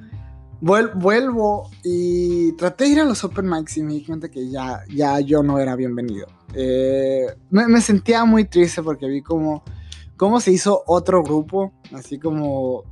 Vuelvo 0.61 1.71
y 1.85 2.53
traté 2.53 2.85
de 2.85 2.91
ir 2.91 3.01
a 3.01 3.05
los 3.05 3.23
open 3.25 3.49
mics 3.49 3.77
y 3.77 3.83
me 3.83 3.93
di 3.93 4.05
cuenta 4.05 4.31
que 4.31 4.49
ya, 4.49 4.83
ya 4.89 5.21
yo 5.21 5.43
no 5.43 5.59
era 5.59 5.77
bienvenido. 5.77 6.27
Eh, 6.55 7.27
me, 7.51 7.81
sentía 7.83 8.25
muy 8.25 8.45
triste 8.45 8.83
porque 8.83 9.07
vi 9.07 9.21
como 9.23 9.63
cómo 10.17 10.41
se 10.41 10.53
hizo 10.53 10.83
otro 10.87 11.23
grupo, 11.23 11.75
así 11.93 12.19
como 12.19 12.85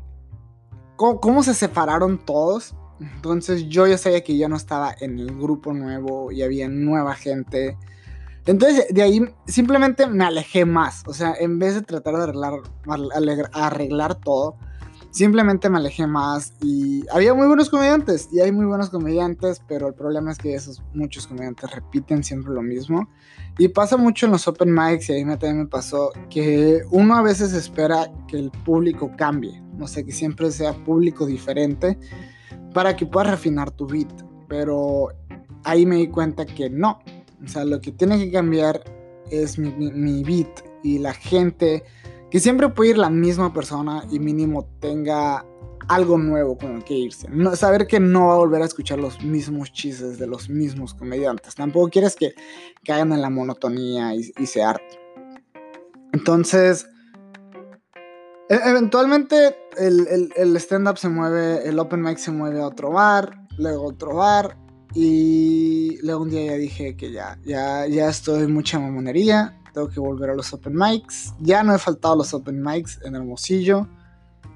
cómo, 0.97 1.43
se 1.43 1.55
separaron 1.55 2.19
todos. 2.19 2.75
Entonces 3.01 3.67
yo 3.69 3.87
ya 3.87 3.97
sabía 3.97 4.23
que 4.23 4.37
ya 4.37 4.49
no 4.49 4.57
estaba 4.57 4.95
en 5.01 5.19
el 5.19 5.35
grupo 5.35 5.73
nuevo 5.73 6.31
y 6.31 6.43
había 6.43 6.69
nueva 6.69 7.15
gente. 7.15 7.79
Entonces 8.47 8.87
de 8.91 9.03
ahí 9.03 9.21
simplemente 9.47 10.07
me 10.07 10.25
alejé 10.25 10.65
más. 10.65 11.03
O 11.07 11.15
sea, 11.15 11.35
en 11.39 11.59
vez 11.59 11.75
de 11.75 11.83
tratar 11.83 12.17
de 12.17 12.23
arreglar, 12.25 12.61
arreglar 13.53 14.15
todo, 14.17 14.57
simplemente 15.15 15.71
me 15.71 15.79
alejé 15.79 16.09
más 16.09 16.55
y 16.61 17.05
había 17.09 17.35
muy 17.35 17.47
buenos 17.47 17.71
comediantes 17.71 18.29
y 18.33 18.41
hay 18.41 18.51
muy 18.51 18.67
buenos 18.67 18.91
comediantes, 18.91 19.63
pero 19.69 19.87
el 19.87 19.95
problema 19.95 20.33
es 20.33 20.39
que 20.39 20.55
esos 20.55 20.83
muchos 20.93 21.29
comediantes 21.29 21.71
repiten 21.71 22.25
siempre 22.25 22.53
lo 22.53 22.63
mismo 22.63 23.09
y 23.57 23.69
pasa 23.69 23.97
mucho 23.97 24.27
en 24.27 24.33
los 24.33 24.49
open 24.49 24.75
mics 24.75 25.09
y 25.11 25.21
a 25.21 25.25
mí 25.25 25.31
también 25.37 25.59
me 25.59 25.67
pasó 25.67 26.11
que 26.31 26.83
uno 26.91 27.15
a 27.15 27.23
veces 27.23 27.53
espera 27.53 28.11
que 28.27 28.39
el 28.39 28.51
público 28.51 29.13
cambie, 29.17 29.63
no 29.79 29.87
sé, 29.87 30.05
que 30.05 30.11
siempre 30.11 30.51
sea 30.51 30.73
público 30.73 31.27
diferente 31.27 31.97
para 32.73 32.97
que 32.97 33.07
puedas 33.07 33.31
refinar 33.31 33.71
tu 33.71 33.87
beat, 33.87 34.11
pero 34.49 35.11
ahí 35.63 35.87
me 35.87 35.95
di 35.95 36.09
cuenta 36.09 36.45
que 36.45 36.69
no, 36.69 36.99
o 37.45 37.49
sea, 37.49 37.65
lo 37.65 37.81
que 37.81 37.93
tiene 37.93 38.19
que 38.19 38.31
cambiar 38.31 38.83
es 39.31 39.59
mi, 39.59 40.23
beat 40.23 40.61
y 40.83 40.99
la 40.99 41.15
gente 41.15 41.83
que 42.31 42.41
siempre 42.41 42.69
puede 42.69 42.91
ir 42.91 42.99
la 42.99 43.11
misma 43.11 43.53
persona 43.53 44.05
y 44.11 44.19
mínimo 44.19 44.69
tenga 44.81 45.45
algo 45.89 46.19
nuevo 46.19 46.57
con 46.57 46.77
el 46.77 46.85
que 46.85 46.95
irse. 46.95 47.29
No, 47.31 47.55
saber 47.57 47.87
que 47.87 48.01
no 48.01 48.29
va 48.29 48.35
a 48.35 48.39
volver 48.39 48.63
a 48.63 48.65
escuchar 48.65 48.99
los 48.99 49.23
mismos 49.23 49.73
chistes 49.73 50.19
de 50.19 50.27
los 50.27 50.49
mismos 50.49 50.95
comediantes. 50.95 51.55
Tampoco 51.55 51.91
quieres 51.91 52.17
que 52.17 52.35
caigan 52.85 53.13
en 53.13 53.23
la 53.23 53.31
monotonía 53.31 54.15
y, 54.15 54.47
se 54.47 54.63
arte. 54.63 54.99
Entonces, 56.13 56.87
e, 58.49 58.59
eventualmente 58.65 59.57
el, 59.77 60.33
el 60.35 60.57
stand-up 60.57 60.97
se 60.97 61.09
mueve, 61.09 61.69
el 61.69 61.79
open 61.79 62.01
mic 62.01 62.19
se 62.19 62.31
mueve 62.31 62.61
a 62.61 62.67
otro 62.67 62.91
bar, 62.91 63.47
luego 63.59 63.87
otro 63.89 64.17
bar. 64.17 64.64
Y 64.95 65.99
luego 66.03 66.23
un 66.23 66.31
día 66.31 66.47
ya 66.47 66.55
dije 66.55 66.97
que 66.97 67.11
ya, 67.11 67.39
ya, 67.45 67.87
ya 67.87 68.09
estoy 68.09 68.47
mucha 68.47 68.79
mamonería 68.79 69.59
tengo 69.75 69.89
que 69.89 70.01
volver 70.01 70.31
a 70.31 70.35
los 70.35 70.53
open 70.55 70.75
mics. 70.75 71.35
Ya 71.41 71.63
no 71.63 71.75
he 71.75 71.79
faltado 71.79 72.17
los 72.17 72.33
open 72.33 72.63
mics 72.63 73.01
en 73.05 73.17
Hermosillo. 73.17 73.89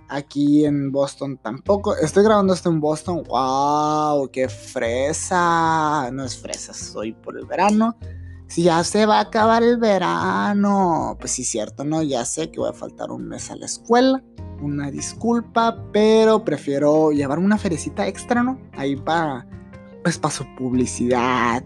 Aquí 0.09 0.64
en 0.64 0.90
Boston 0.90 1.37
tampoco. 1.37 1.94
Estoy 1.96 2.24
grabando 2.24 2.55
esto 2.55 2.70
en 2.70 2.81
Boston. 2.81 3.24
¡Wow! 3.24 4.31
¡Qué 4.31 4.48
fresa! 4.48 6.09
No 6.12 6.24
es 6.24 6.38
fresa, 6.38 6.72
soy 6.72 7.12
por 7.12 7.37
el 7.37 7.44
verano. 7.44 7.96
Si 8.46 8.62
ya 8.62 8.83
se 8.85 9.05
va 9.05 9.18
a 9.18 9.22
acabar 9.22 9.62
el 9.62 9.77
verano. 9.77 11.16
Pues 11.20 11.33
sí, 11.33 11.44
cierto, 11.44 11.85
¿no? 11.85 12.03
Ya 12.03 12.24
sé 12.24 12.51
que 12.51 12.61
voy 12.61 12.70
a 12.70 12.72
faltar 12.72 13.11
un 13.11 13.29
mes 13.29 13.51
a 13.51 13.57
la 13.57 13.66
escuela. 13.66 14.22
Una 14.62 14.90
disculpa, 14.90 15.85
pero 15.92 16.44
prefiero 16.44 17.11
llevarme 17.11 17.44
una 17.44 17.59
ferecita 17.59 18.07
extra, 18.07 18.42
¿no? 18.42 18.59
Ahí 18.77 18.96
para. 18.96 19.46
Pues 20.03 20.19
para 20.19 20.35
su 20.35 20.45
publicidad. 20.57 21.65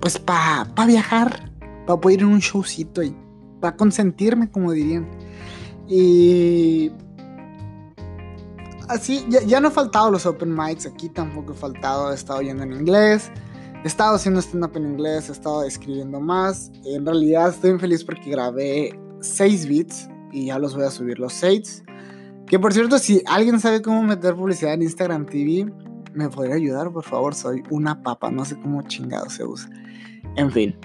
Pues 0.00 0.18
para 0.18 0.64
pa 0.74 0.86
viajar 0.86 1.50
para 1.86 2.00
poder 2.00 2.20
ir 2.20 2.24
en 2.24 2.32
un 2.32 2.38
showcito 2.38 3.02
y 3.02 3.14
para 3.60 3.76
consentirme, 3.76 4.50
como 4.50 4.72
dirían. 4.72 5.08
Y 5.88 6.92
así, 8.88 9.26
ya, 9.28 9.60
no 9.60 9.68
he 9.68 9.70
faltado 9.70 10.10
los 10.10 10.24
open 10.26 10.54
mics, 10.54 10.86
aquí 10.86 11.08
tampoco 11.08 11.52
he 11.52 11.56
faltado, 11.56 12.12
he 12.12 12.14
estado 12.14 12.42
yendo 12.42 12.62
en 12.62 12.72
inglés, 12.74 13.30
he 13.82 13.88
estado 13.88 14.14
haciendo 14.14 14.40
stand-up 14.40 14.76
en 14.76 14.86
inglés, 14.86 15.28
he 15.28 15.32
estado 15.32 15.64
escribiendo 15.64 16.20
más. 16.20 16.70
En 16.84 17.04
realidad 17.04 17.48
estoy 17.50 17.78
feliz 17.78 18.04
porque 18.04 18.30
grabé 18.30 18.98
6 19.20 19.68
beats 19.68 20.08
y 20.32 20.46
ya 20.46 20.58
los 20.58 20.74
voy 20.74 20.84
a 20.84 20.90
subir 20.90 21.18
los 21.18 21.32
6. 21.32 21.82
Que 22.46 22.58
por 22.58 22.72
cierto, 22.72 22.98
si 22.98 23.22
alguien 23.26 23.60
sabe 23.60 23.82
cómo 23.82 24.02
meter 24.02 24.34
publicidad 24.34 24.74
en 24.74 24.82
Instagram 24.82 25.26
TV, 25.26 25.72
¿Me 26.12 26.28
podría 26.28 26.56
ayudar, 26.56 26.90
por 26.92 27.04
favor? 27.04 27.34
Soy 27.34 27.62
una 27.70 28.02
papa, 28.02 28.30
no 28.30 28.44
sé 28.44 28.58
cómo 28.60 28.82
chingado 28.82 29.30
se 29.30 29.44
usa. 29.44 29.70
En 30.36 30.50
fin. 30.50 30.76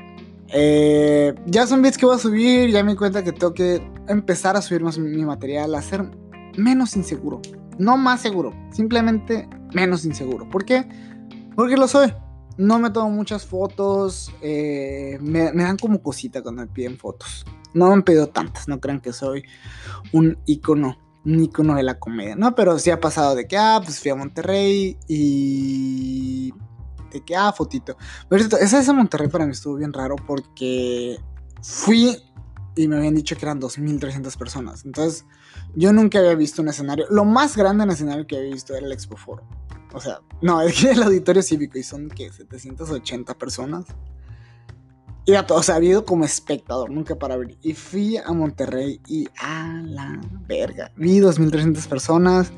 Eh, 0.49 1.33
ya 1.47 1.65
son 1.65 1.81
bits 1.81 1.97
que 1.97 2.05
voy 2.05 2.15
a 2.15 2.19
subir, 2.19 2.69
ya 2.69 2.83
me 2.83 2.91
di 2.91 2.97
cuenta 2.97 3.23
que 3.23 3.31
tengo 3.31 3.53
que 3.53 3.81
empezar 4.07 4.55
a 4.55 4.61
subir 4.61 4.83
más 4.83 4.97
mi 4.97 5.25
material, 5.25 5.73
a 5.73 5.81
ser 5.81 6.05
menos 6.57 6.95
inseguro. 6.95 7.41
No 7.77 7.97
más 7.97 8.21
seguro, 8.21 8.53
simplemente 8.71 9.49
menos 9.73 10.05
inseguro. 10.05 10.49
¿Por 10.49 10.65
qué? 10.65 10.87
Porque 11.55 11.77
lo 11.77 11.87
soy. 11.87 12.13
No 12.57 12.79
me 12.79 12.89
tomo 12.89 13.09
muchas 13.09 13.45
fotos, 13.45 14.31
eh, 14.41 15.17
me, 15.19 15.51
me, 15.51 15.63
dan 15.63 15.77
como 15.77 16.01
cosita 16.01 16.41
cuando 16.41 16.61
me 16.61 16.67
piden 16.67 16.97
fotos. 16.97 17.45
No 17.73 17.87
me 17.87 17.93
han 17.93 18.03
pedido 18.03 18.27
tantas, 18.27 18.69
no 18.69 18.79
crean 18.79 19.01
que 19.01 19.11
soy 19.11 19.43
un 20.13 20.37
icono, 20.45 20.97
un 21.25 21.41
icono 21.41 21.75
de 21.75 21.83
la 21.83 21.99
comedia, 21.99 22.35
¿no? 22.35 22.55
Pero 22.55 22.77
sí 22.79 22.91
ha 22.91 22.99
pasado 22.99 23.35
de 23.35 23.47
que, 23.47 23.57
ah, 23.57 23.81
pues 23.83 23.99
fui 23.99 24.11
a 24.11 24.15
Monterrey 24.15 24.97
y 25.07 26.53
de 27.11 27.21
que, 27.25 27.35
ah, 27.35 27.51
fotito. 27.51 27.97
Pero 28.29 28.43
esa 28.43 28.81
de 28.81 28.93
Monterrey 28.93 29.29
para 29.29 29.45
mí 29.45 29.51
estuvo 29.51 29.75
bien 29.75 29.91
raro 29.91 30.15
porque 30.15 31.17
fui 31.61 32.17
y 32.75 32.87
me 32.87 32.97
habían 32.97 33.15
dicho 33.15 33.35
que 33.35 33.45
eran 33.45 33.59
2.300 33.59 34.37
personas. 34.37 34.85
Entonces, 34.85 35.25
yo 35.75 35.93
nunca 35.93 36.19
había 36.19 36.35
visto 36.35 36.61
un 36.61 36.67
escenario. 36.67 37.05
Lo 37.09 37.25
más 37.25 37.55
grande 37.55 37.85
en 37.85 37.91
escenario 37.91 38.27
que 38.27 38.37
había 38.37 38.53
visto 38.53 38.75
era 38.75 38.85
el 38.85 38.91
Expo 38.91 39.17
Foro. 39.17 39.47
O 39.93 40.01
sea, 40.01 40.19
no, 40.41 40.61
es 40.61 40.83
el 40.83 41.01
auditorio 41.01 41.41
cívico 41.41 41.79
y 41.79 41.83
son, 41.83 42.09
¿qué? 42.09 42.31
780 42.31 43.33
personas. 43.35 43.85
Y 45.25 45.33
a 45.33 45.45
o 45.49 45.63
sea, 45.63 45.75
había 45.75 45.91
ido 45.91 46.05
como 46.05 46.23
espectador, 46.23 46.91
nunca 46.91 47.15
para 47.15 47.35
ver. 47.35 47.57
Y 47.63 47.73
fui 47.73 48.17
a 48.17 48.31
Monterrey 48.31 49.01
y 49.07 49.27
a 49.39 49.81
la 49.83 50.21
verga. 50.47 50.91
Vi 50.95 51.19
2.300 51.19 51.87
personas 51.87 52.51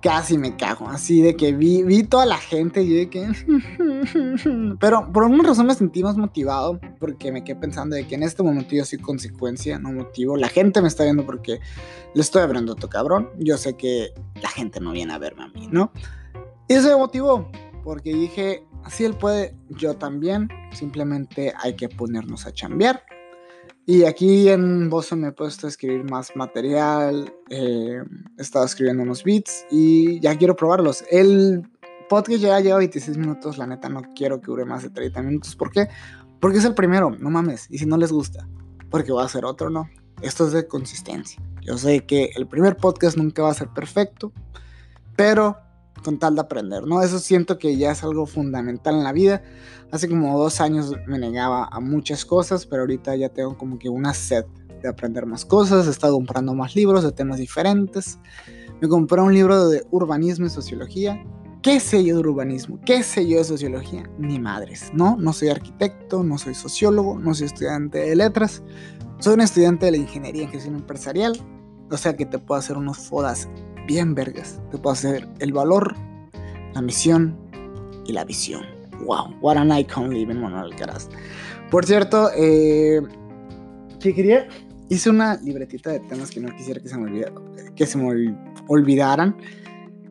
casi 0.00 0.38
me 0.38 0.56
cago. 0.56 0.88
Así 0.88 1.22
de 1.22 1.36
que 1.36 1.52
vi, 1.52 1.82
vi 1.82 2.02
toda 2.02 2.26
la 2.26 2.38
gente 2.38 2.82
y 2.82 2.92
de 2.92 3.10
que. 3.10 3.26
Pero 4.80 5.12
por 5.12 5.24
alguna 5.24 5.48
razón 5.48 5.66
me 5.66 5.74
sentí 5.74 6.02
más 6.02 6.16
motivado 6.16 6.80
porque 6.98 7.32
me 7.32 7.44
quedé 7.44 7.56
pensando 7.56 7.96
de 7.96 8.06
que 8.06 8.14
en 8.14 8.22
este 8.22 8.42
momento 8.42 8.74
yo 8.74 8.84
soy 8.84 8.98
consecuencia, 8.98 9.78
no 9.78 9.92
motivo. 9.92 10.36
La 10.36 10.48
gente 10.48 10.80
me 10.82 10.88
está 10.88 11.04
viendo 11.04 11.24
porque 11.24 11.60
le 12.14 12.20
estoy 12.20 12.42
abriendo 12.42 12.74
tu 12.74 12.88
cabrón. 12.88 13.30
Yo 13.38 13.56
sé 13.58 13.76
que 13.76 14.12
la 14.42 14.48
gente 14.48 14.80
no 14.80 14.92
viene 14.92 15.12
a 15.12 15.18
verme 15.18 15.44
a 15.44 15.48
mí, 15.48 15.68
¿no? 15.70 15.92
Y 16.68 16.74
eso 16.74 16.88
me 16.88 16.96
motivó 16.96 17.48
porque 17.82 18.12
dije, 18.12 18.64
así 18.84 19.04
él 19.04 19.14
puede, 19.14 19.54
yo 19.68 19.94
también. 19.96 20.48
Simplemente 20.72 21.52
hay 21.58 21.76
que 21.76 21.88
ponernos 21.88 22.46
a 22.46 22.52
chambear. 22.52 23.02
Y 23.86 24.04
aquí 24.04 24.50
en 24.50 24.90
Boston 24.90 25.22
me 25.22 25.28
he 25.28 25.32
puesto 25.32 25.66
a 25.66 25.70
escribir 25.70 26.04
más 26.04 26.36
material, 26.36 27.32
eh, 27.48 28.02
he 28.36 28.42
estado 28.42 28.66
escribiendo 28.66 29.02
unos 29.02 29.24
beats 29.24 29.64
y 29.70 30.20
ya 30.20 30.36
quiero 30.36 30.54
probarlos. 30.54 31.04
El 31.10 31.62
podcast 32.10 32.42
ya 32.42 32.60
lleva 32.60 32.76
26 32.78 33.16
minutos, 33.16 33.56
la 33.56 33.66
neta 33.66 33.88
no 33.88 34.02
quiero 34.14 34.42
que 34.42 34.48
dure 34.48 34.66
más 34.66 34.82
de 34.82 34.90
30 34.90 35.22
minutos. 35.22 35.56
¿Por 35.56 35.70
qué? 35.70 35.88
Porque 36.38 36.58
es 36.58 36.66
el 36.66 36.74
primero, 36.74 37.10
no 37.18 37.30
mames. 37.30 37.66
Y 37.70 37.78
si 37.78 37.86
no 37.86 37.96
les 37.96 38.12
gusta, 38.12 38.46
porque 38.90 39.10
va 39.10 39.24
a 39.24 39.28
ser 39.28 39.46
otro, 39.46 39.70
no. 39.70 39.88
Esto 40.20 40.46
es 40.46 40.52
de 40.52 40.66
consistencia. 40.66 41.42
Yo 41.62 41.78
sé 41.78 42.04
que 42.04 42.30
el 42.36 42.46
primer 42.46 42.76
podcast 42.76 43.16
nunca 43.16 43.42
va 43.42 43.52
a 43.52 43.54
ser 43.54 43.68
perfecto, 43.68 44.32
pero 45.16 45.56
con 46.02 46.18
tal 46.18 46.34
de 46.34 46.40
aprender, 46.40 46.86
¿no? 46.86 47.02
Eso 47.02 47.18
siento 47.18 47.58
que 47.58 47.76
ya 47.76 47.92
es 47.92 48.02
algo 48.02 48.26
fundamental 48.26 48.94
en 48.94 49.04
la 49.04 49.12
vida. 49.12 49.42
Hace 49.90 50.08
como 50.08 50.38
dos 50.38 50.60
años 50.60 50.92
me 51.06 51.18
negaba 51.18 51.68
a 51.70 51.80
muchas 51.80 52.24
cosas, 52.24 52.66
pero 52.66 52.82
ahorita 52.82 53.16
ya 53.16 53.28
tengo 53.28 53.56
como 53.56 53.78
que 53.78 53.88
una 53.88 54.14
sed 54.14 54.44
de 54.82 54.88
aprender 54.88 55.26
más 55.26 55.44
cosas. 55.44 55.86
He 55.86 55.90
estado 55.90 56.14
comprando 56.14 56.54
más 56.54 56.74
libros 56.74 57.02
de 57.02 57.12
temas 57.12 57.38
diferentes. 57.38 58.18
Me 58.80 58.88
compré 58.88 59.20
un 59.20 59.34
libro 59.34 59.68
de 59.68 59.84
urbanismo 59.90 60.46
y 60.46 60.50
sociología. 60.50 61.24
¿Qué 61.62 61.80
sé 61.80 62.04
yo 62.04 62.14
de 62.14 62.20
urbanismo? 62.20 62.78
¿Qué 62.84 63.02
sé 63.02 63.26
yo 63.26 63.38
de 63.38 63.44
sociología? 63.44 64.08
Ni 64.18 64.38
madres, 64.38 64.90
¿no? 64.94 65.16
No 65.16 65.32
soy 65.32 65.48
arquitecto, 65.48 66.22
no 66.22 66.38
soy 66.38 66.54
sociólogo, 66.54 67.18
no 67.18 67.34
soy 67.34 67.46
estudiante 67.46 67.98
de 67.98 68.14
letras. 68.14 68.62
Soy 69.18 69.34
un 69.34 69.40
estudiante 69.40 69.86
de 69.86 69.92
la 69.92 69.96
ingeniería 69.98 70.44
en 70.44 70.50
gestión 70.50 70.76
empresarial. 70.76 71.36
O 71.90 71.96
sea 71.96 72.16
que 72.16 72.26
te 72.26 72.38
puedo 72.38 72.58
hacer 72.58 72.76
unos 72.76 72.98
fodas 72.98 73.48
bien 73.88 74.14
vergas. 74.14 74.60
Te 74.70 74.78
puedo 74.78 74.92
hacer 74.92 75.26
el 75.40 75.52
valor, 75.52 75.96
la 76.74 76.82
misión 76.82 77.36
y 78.04 78.12
la 78.12 78.24
visión. 78.24 78.62
Wow, 79.04 79.34
what 79.40 79.56
an 79.56 79.76
icon 79.76 80.10
living 80.10 80.36
Manuel 80.36 80.72
Alcaraz. 80.72 81.08
Por 81.70 81.86
cierto, 81.86 82.30
eh, 82.36 83.00
que 83.98 84.14
quería, 84.14 84.46
hice 84.88 85.10
una 85.10 85.36
libretita 85.36 85.90
de 85.90 86.00
temas 86.00 86.30
que 86.30 86.40
no 86.40 86.54
quisiera 86.54 86.80
que 86.80 86.88
se 86.88 86.98
me, 86.98 87.24
que 87.74 87.86
se 87.86 87.98
me 87.98 88.36
olvidaran. 88.68 89.36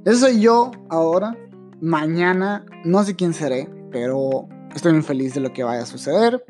Eso 0.04 0.28
soy 0.28 0.42
yo 0.42 0.72
ahora. 0.90 1.38
Mañana, 1.80 2.66
no 2.84 3.04
sé 3.04 3.16
quién 3.16 3.34
seré, 3.34 3.70
pero 3.92 4.48
estoy 4.76 4.94
muy 4.94 5.04
feliz 5.04 5.36
de 5.36 5.42
lo 5.42 5.54
que 5.54 5.64
vaya 5.64 5.84
a 5.84 5.86
suceder. 5.86 6.44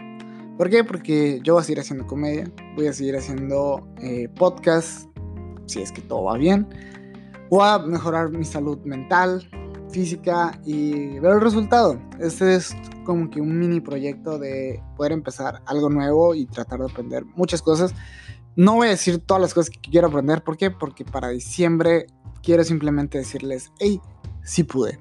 ¿Por 0.58 0.70
qué? 0.70 0.86
Porque 0.86 1.42
yo 1.44 1.54
voy 1.54 1.62
a 1.62 1.66
seguir 1.66 1.82
haciendo 1.82 2.08
comedia, 2.08 2.50
voy 2.76 2.88
a 2.88 2.94
seguir 2.94 3.18
haciendo 3.18 3.86
eh, 4.02 4.30
podcast, 4.30 5.10
si 5.66 5.82
es 5.82 5.92
que 5.92 6.02
todo 6.02 6.24
va 6.24 6.38
bien. 6.38 6.66
Voy 7.50 7.62
a 7.64 7.80
mejorar 7.80 8.30
mi 8.30 8.44
salud 8.44 8.78
mental, 8.84 9.50
física 9.90 10.60
y 10.66 11.18
ver 11.20 11.34
el 11.34 11.42
resultado. 11.42 12.00
Este 12.20 12.56
es 12.56 12.76
como 13.06 13.30
que 13.30 13.40
un 13.40 13.58
mini 13.58 13.80
proyecto 13.80 14.38
de 14.38 14.84
poder 14.98 15.14
empezar 15.14 15.62
algo 15.66 15.90
nuevo 15.90 16.36
y 16.36 16.46
tratar 16.46 16.80
de 16.80 16.86
aprender 16.86 17.24
muchas 17.36 17.62
cosas. 17.62 17.94
No 18.58 18.76
voy 18.76 18.88
a 18.88 18.92
decir 18.92 19.20
todas 19.20 19.42
las 19.42 19.54
cosas 19.54 19.70
que 19.70 19.80
quiero 19.80 20.08
aprender. 20.08 20.44
¿Por 20.44 20.58
qué? 20.58 20.72
Porque 20.72 21.06
para 21.06 21.30
diciembre 21.30 22.08
quiero 22.44 22.66
simplemente 22.66 23.18
decirles, 23.18 23.72
hey, 23.80 24.02
sí 24.44 24.64
pude. 24.64 25.00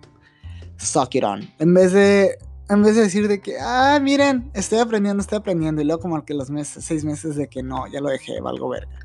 Suck 0.77 1.17
it 1.17 1.25
on. 1.25 1.49
En 1.59 1.75
vez 1.75 1.93
de, 1.93 2.39
en 2.69 2.83
vez 2.83 2.95
de 2.95 3.03
decir 3.03 3.27
de 3.27 3.41
que, 3.41 3.57
ah, 3.61 3.99
miren, 4.01 4.53
estoy 4.55 4.79
aprendiendo, 4.79 5.21
estoy 5.21 5.39
aprendiendo. 5.39 5.83
Y 5.83 5.85
luego 5.85 6.03
como 6.03 6.25
que 6.25 6.35
los 6.35 6.51
meses, 6.51 6.85
seis 6.85 7.05
meses 7.05 7.35
de 7.35 7.49
que 7.49 7.65
no, 7.65 7.89
ya 7.89 8.01
lo 8.01 8.09
dejé, 8.09 8.41
valgo 8.41 8.69
verga. 8.69 9.01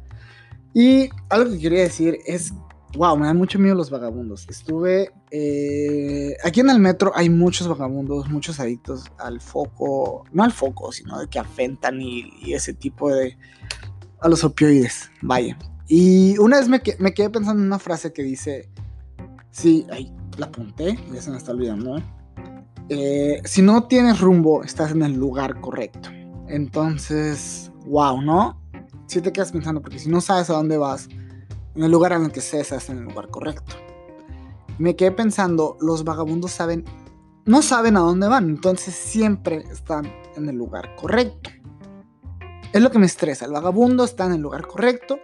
Y 0.73 1.09
algo 1.29 1.51
que 1.51 1.59
quería 1.59 1.81
decir 1.81 2.19
es 2.25 2.53
wow, 2.97 3.17
me 3.17 3.25
dan 3.25 3.37
mucho 3.37 3.59
miedo 3.59 3.75
los 3.75 3.89
vagabundos. 3.89 4.47
Estuve 4.49 5.11
eh, 5.31 6.35
aquí 6.43 6.59
en 6.59 6.69
el 6.69 6.79
metro, 6.79 7.11
hay 7.15 7.29
muchos 7.29 7.67
vagabundos, 7.67 8.29
muchos 8.29 8.59
adictos 8.59 9.05
al 9.17 9.39
foco, 9.41 10.25
no 10.31 10.43
al 10.43 10.51
foco, 10.51 10.91
sino 10.91 11.19
de 11.19 11.27
que 11.27 11.39
afentan 11.39 12.01
y, 12.01 12.53
ese 12.53 12.73
tipo 12.73 13.09
de. 13.09 13.37
a 14.19 14.27
los 14.27 14.43
opioides, 14.43 15.09
vaya. 15.21 15.57
Y 15.87 16.37
una 16.37 16.57
vez 16.57 16.67
me, 16.69 16.81
quedé 16.81 17.29
pensando 17.29 17.61
en 17.61 17.67
una 17.67 17.79
frase 17.79 18.13
que 18.13 18.23
dice: 18.23 18.69
Sí, 19.51 19.85
ahí 19.91 20.13
la 20.37 20.47
apunté, 20.47 20.97
ya 21.13 21.21
se 21.21 21.31
me 21.31 21.37
está 21.37 21.51
olvidando, 21.51 21.97
¿eh? 21.97 23.41
Si 23.45 23.61
no 23.61 23.87
tienes 23.87 24.19
rumbo, 24.19 24.63
estás 24.63 24.91
en 24.91 25.01
el 25.01 25.13
lugar 25.13 25.61
correcto. 25.61 26.09
Entonces, 26.49 27.71
wow, 27.85 28.21
¿no? 28.21 28.61
Si 29.07 29.21
te 29.21 29.31
quedas 29.31 29.53
pensando, 29.53 29.81
porque 29.81 29.99
si 29.99 30.09
no 30.09 30.19
sabes 30.19 30.49
a 30.49 30.53
dónde 30.53 30.77
vas, 30.77 31.07
en 31.75 31.83
el 31.83 31.91
lugar 31.91 32.13
en 32.13 32.25
el 32.25 32.31
que 32.31 32.39
estés, 32.39 32.89
en 32.89 32.97
el 32.97 33.03
lugar 33.05 33.29
correcto. 33.29 33.75
Me 34.77 34.95
quedé 34.95 35.11
pensando, 35.11 35.77
los 35.79 36.03
vagabundos 36.03 36.51
saben, 36.51 36.85
no 37.45 37.61
saben 37.61 37.97
a 37.97 38.01
dónde 38.01 38.27
van, 38.27 38.49
entonces 38.49 38.93
siempre 38.93 39.63
están 39.71 40.11
en 40.35 40.49
el 40.49 40.55
lugar 40.55 40.95
correcto. 40.95 41.49
Es 42.73 42.81
lo 42.81 42.89
que 42.89 42.99
me 42.99 43.05
estresa, 43.05 43.45
el 43.45 43.51
vagabundo 43.51 44.03
está 44.03 44.25
en 44.25 44.33
el 44.33 44.41
lugar 44.41 44.65
correcto, 44.65 45.19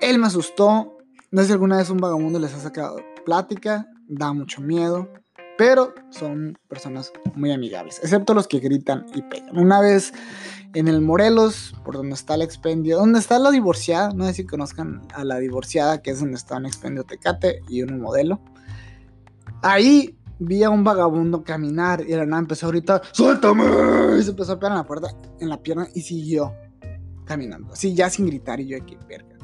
él 0.00 0.18
me 0.18 0.28
asustó, 0.28 0.98
no 1.30 1.40
sé 1.40 1.48
si 1.48 1.52
alguna 1.52 1.76
vez 1.76 1.90
un 1.90 1.98
vagabundo 1.98 2.38
les 2.38 2.54
ha 2.54 2.60
sacado 2.60 2.98
plática, 3.24 3.86
da 4.08 4.32
mucho 4.32 4.62
miedo, 4.62 5.08
pero 5.58 5.92
son 6.10 6.56
personas 6.68 7.12
muy 7.34 7.52
amigables, 7.52 7.98
excepto 8.02 8.32
los 8.32 8.48
que 8.48 8.60
gritan 8.60 9.04
y 9.14 9.22
pegan. 9.22 9.58
Una 9.58 9.80
vez 9.80 10.12
en 10.74 10.88
el 10.88 11.00
Morelos, 11.00 11.74
por 11.84 11.96
donde 11.96 12.14
está 12.14 12.34
el 12.34 12.42
expendio, 12.42 12.98
donde 12.98 13.18
está 13.18 13.38
la 13.38 13.50
divorciada, 13.50 14.12
no 14.12 14.24
sé 14.26 14.34
si 14.34 14.46
conozcan 14.46 15.02
a 15.14 15.24
la 15.24 15.38
divorciada, 15.38 16.02
que 16.02 16.10
es 16.10 16.20
donde 16.20 16.36
está 16.36 16.56
un 16.56 16.66
expendio 16.66 17.04
Tecate 17.04 17.62
y 17.68 17.82
un 17.82 18.00
modelo. 18.00 18.40
Ahí 19.62 20.16
vi 20.38 20.62
a 20.62 20.70
un 20.70 20.84
vagabundo 20.84 21.44
caminar 21.44 22.02
y 22.02 22.04
de 22.12 22.16
la 22.16 22.26
nada 22.26 22.40
empezó 22.40 22.66
a 22.66 22.70
gritar, 22.70 23.02
¡suéltame! 23.12 23.64
Y 24.18 24.22
se 24.22 24.30
empezó 24.30 24.52
a 24.52 24.58
pegar 24.58 24.72
en 24.72 24.78
la 24.78 24.86
puerta, 24.86 25.08
en 25.40 25.48
la 25.48 25.62
pierna 25.62 25.88
y 25.94 26.00
siguió 26.02 26.54
caminando, 27.24 27.72
así 27.72 27.94
ya 27.94 28.08
sin 28.10 28.26
gritar 28.26 28.60
y 28.60 28.68
yo 28.68 28.76
aquí, 28.76 28.96
verga. 29.08 29.36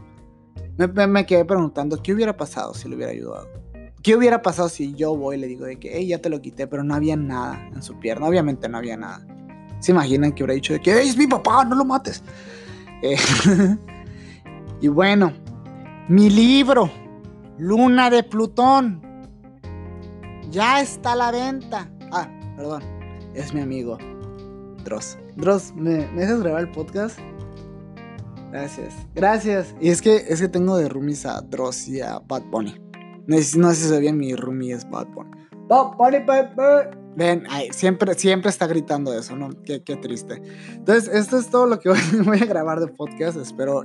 Me, 0.78 1.06
me, 1.06 1.26
quedé 1.26 1.44
preguntando, 1.44 2.02
¿qué 2.02 2.12
hubiera 2.12 2.36
pasado 2.36 2.74
si 2.74 2.88
le 2.88 2.96
hubiera 2.96 3.12
ayudado? 3.12 3.48
¿Qué 4.02 4.14
hubiera 4.14 4.42
pasado 4.42 4.68
si 4.68 4.94
yo 4.94 5.16
voy 5.16 5.36
y 5.36 5.40
le 5.40 5.46
digo 5.46 5.64
de 5.64 5.78
que, 5.78 5.90
hey, 5.96 6.06
ya 6.06 6.18
te 6.18 6.28
lo 6.28 6.40
quité, 6.40 6.66
pero 6.66 6.84
no 6.84 6.94
había 6.94 7.16
nada 7.16 7.68
en 7.74 7.82
su 7.82 7.98
pierna? 7.98 8.26
Obviamente 8.26 8.68
no 8.68 8.78
había 8.78 8.96
nada. 8.96 9.26
¿Se 9.80 9.92
imaginan 9.92 10.32
que 10.32 10.42
hubiera 10.42 10.54
dicho 10.54 10.72
de 10.72 10.80
que 10.80 11.00
es 11.00 11.16
mi 11.16 11.26
papá, 11.26 11.64
no 11.64 11.76
lo 11.76 11.84
mates? 11.84 12.22
Eh, 13.02 13.16
y 14.80 14.88
bueno, 14.88 15.32
mi 16.08 16.30
libro, 16.30 16.90
Luna 17.58 18.10
de 18.10 18.22
Plutón, 18.22 19.02
ya 20.50 20.80
está 20.80 21.12
a 21.12 21.16
la 21.16 21.30
venta. 21.30 21.90
Ah, 22.12 22.28
perdón, 22.56 22.82
es 23.34 23.52
mi 23.52 23.60
amigo 23.60 23.98
Dross. 24.84 25.18
Dross, 25.36 25.74
¿me, 25.74 26.06
dejas 26.14 26.40
grabar 26.40 26.62
el 26.62 26.70
podcast? 26.70 27.18
Gracias, 28.52 28.94
gracias. 29.14 29.74
Y 29.80 29.90
es 29.90 30.00
que, 30.00 30.16
es 30.28 30.40
que 30.40 30.48
tengo 30.48 30.76
de 30.76 30.88
roomies 30.88 31.26
a 31.26 31.42
Dross 31.42 31.88
y 31.88 32.00
a 32.00 32.20
Bad 32.20 32.44
Bunny. 32.44 32.80
No, 33.26 33.36
sé 33.36 33.74
si 33.74 33.88
sabían, 33.88 34.16
mi 34.16 34.34
roomie 34.34 34.72
es 34.72 34.88
Bad 34.88 35.08
Bunny. 35.08 35.30
Ven, 37.16 37.44
siempre, 37.70 38.14
siempre 38.14 38.50
está 38.50 38.66
gritando 38.66 39.18
eso, 39.18 39.35
¿no? 39.37 39.48
Qué, 39.64 39.81
triste. 39.81 40.42
Entonces, 40.74 41.09
esto 41.12 41.38
es 41.38 41.48
todo 41.50 41.66
lo 41.66 41.81
que 41.81 41.88
voy 41.88 42.38
a 42.42 42.44
grabar 42.44 42.79
de 42.79 42.88
podcast. 42.88 43.38
Espero. 43.38 43.83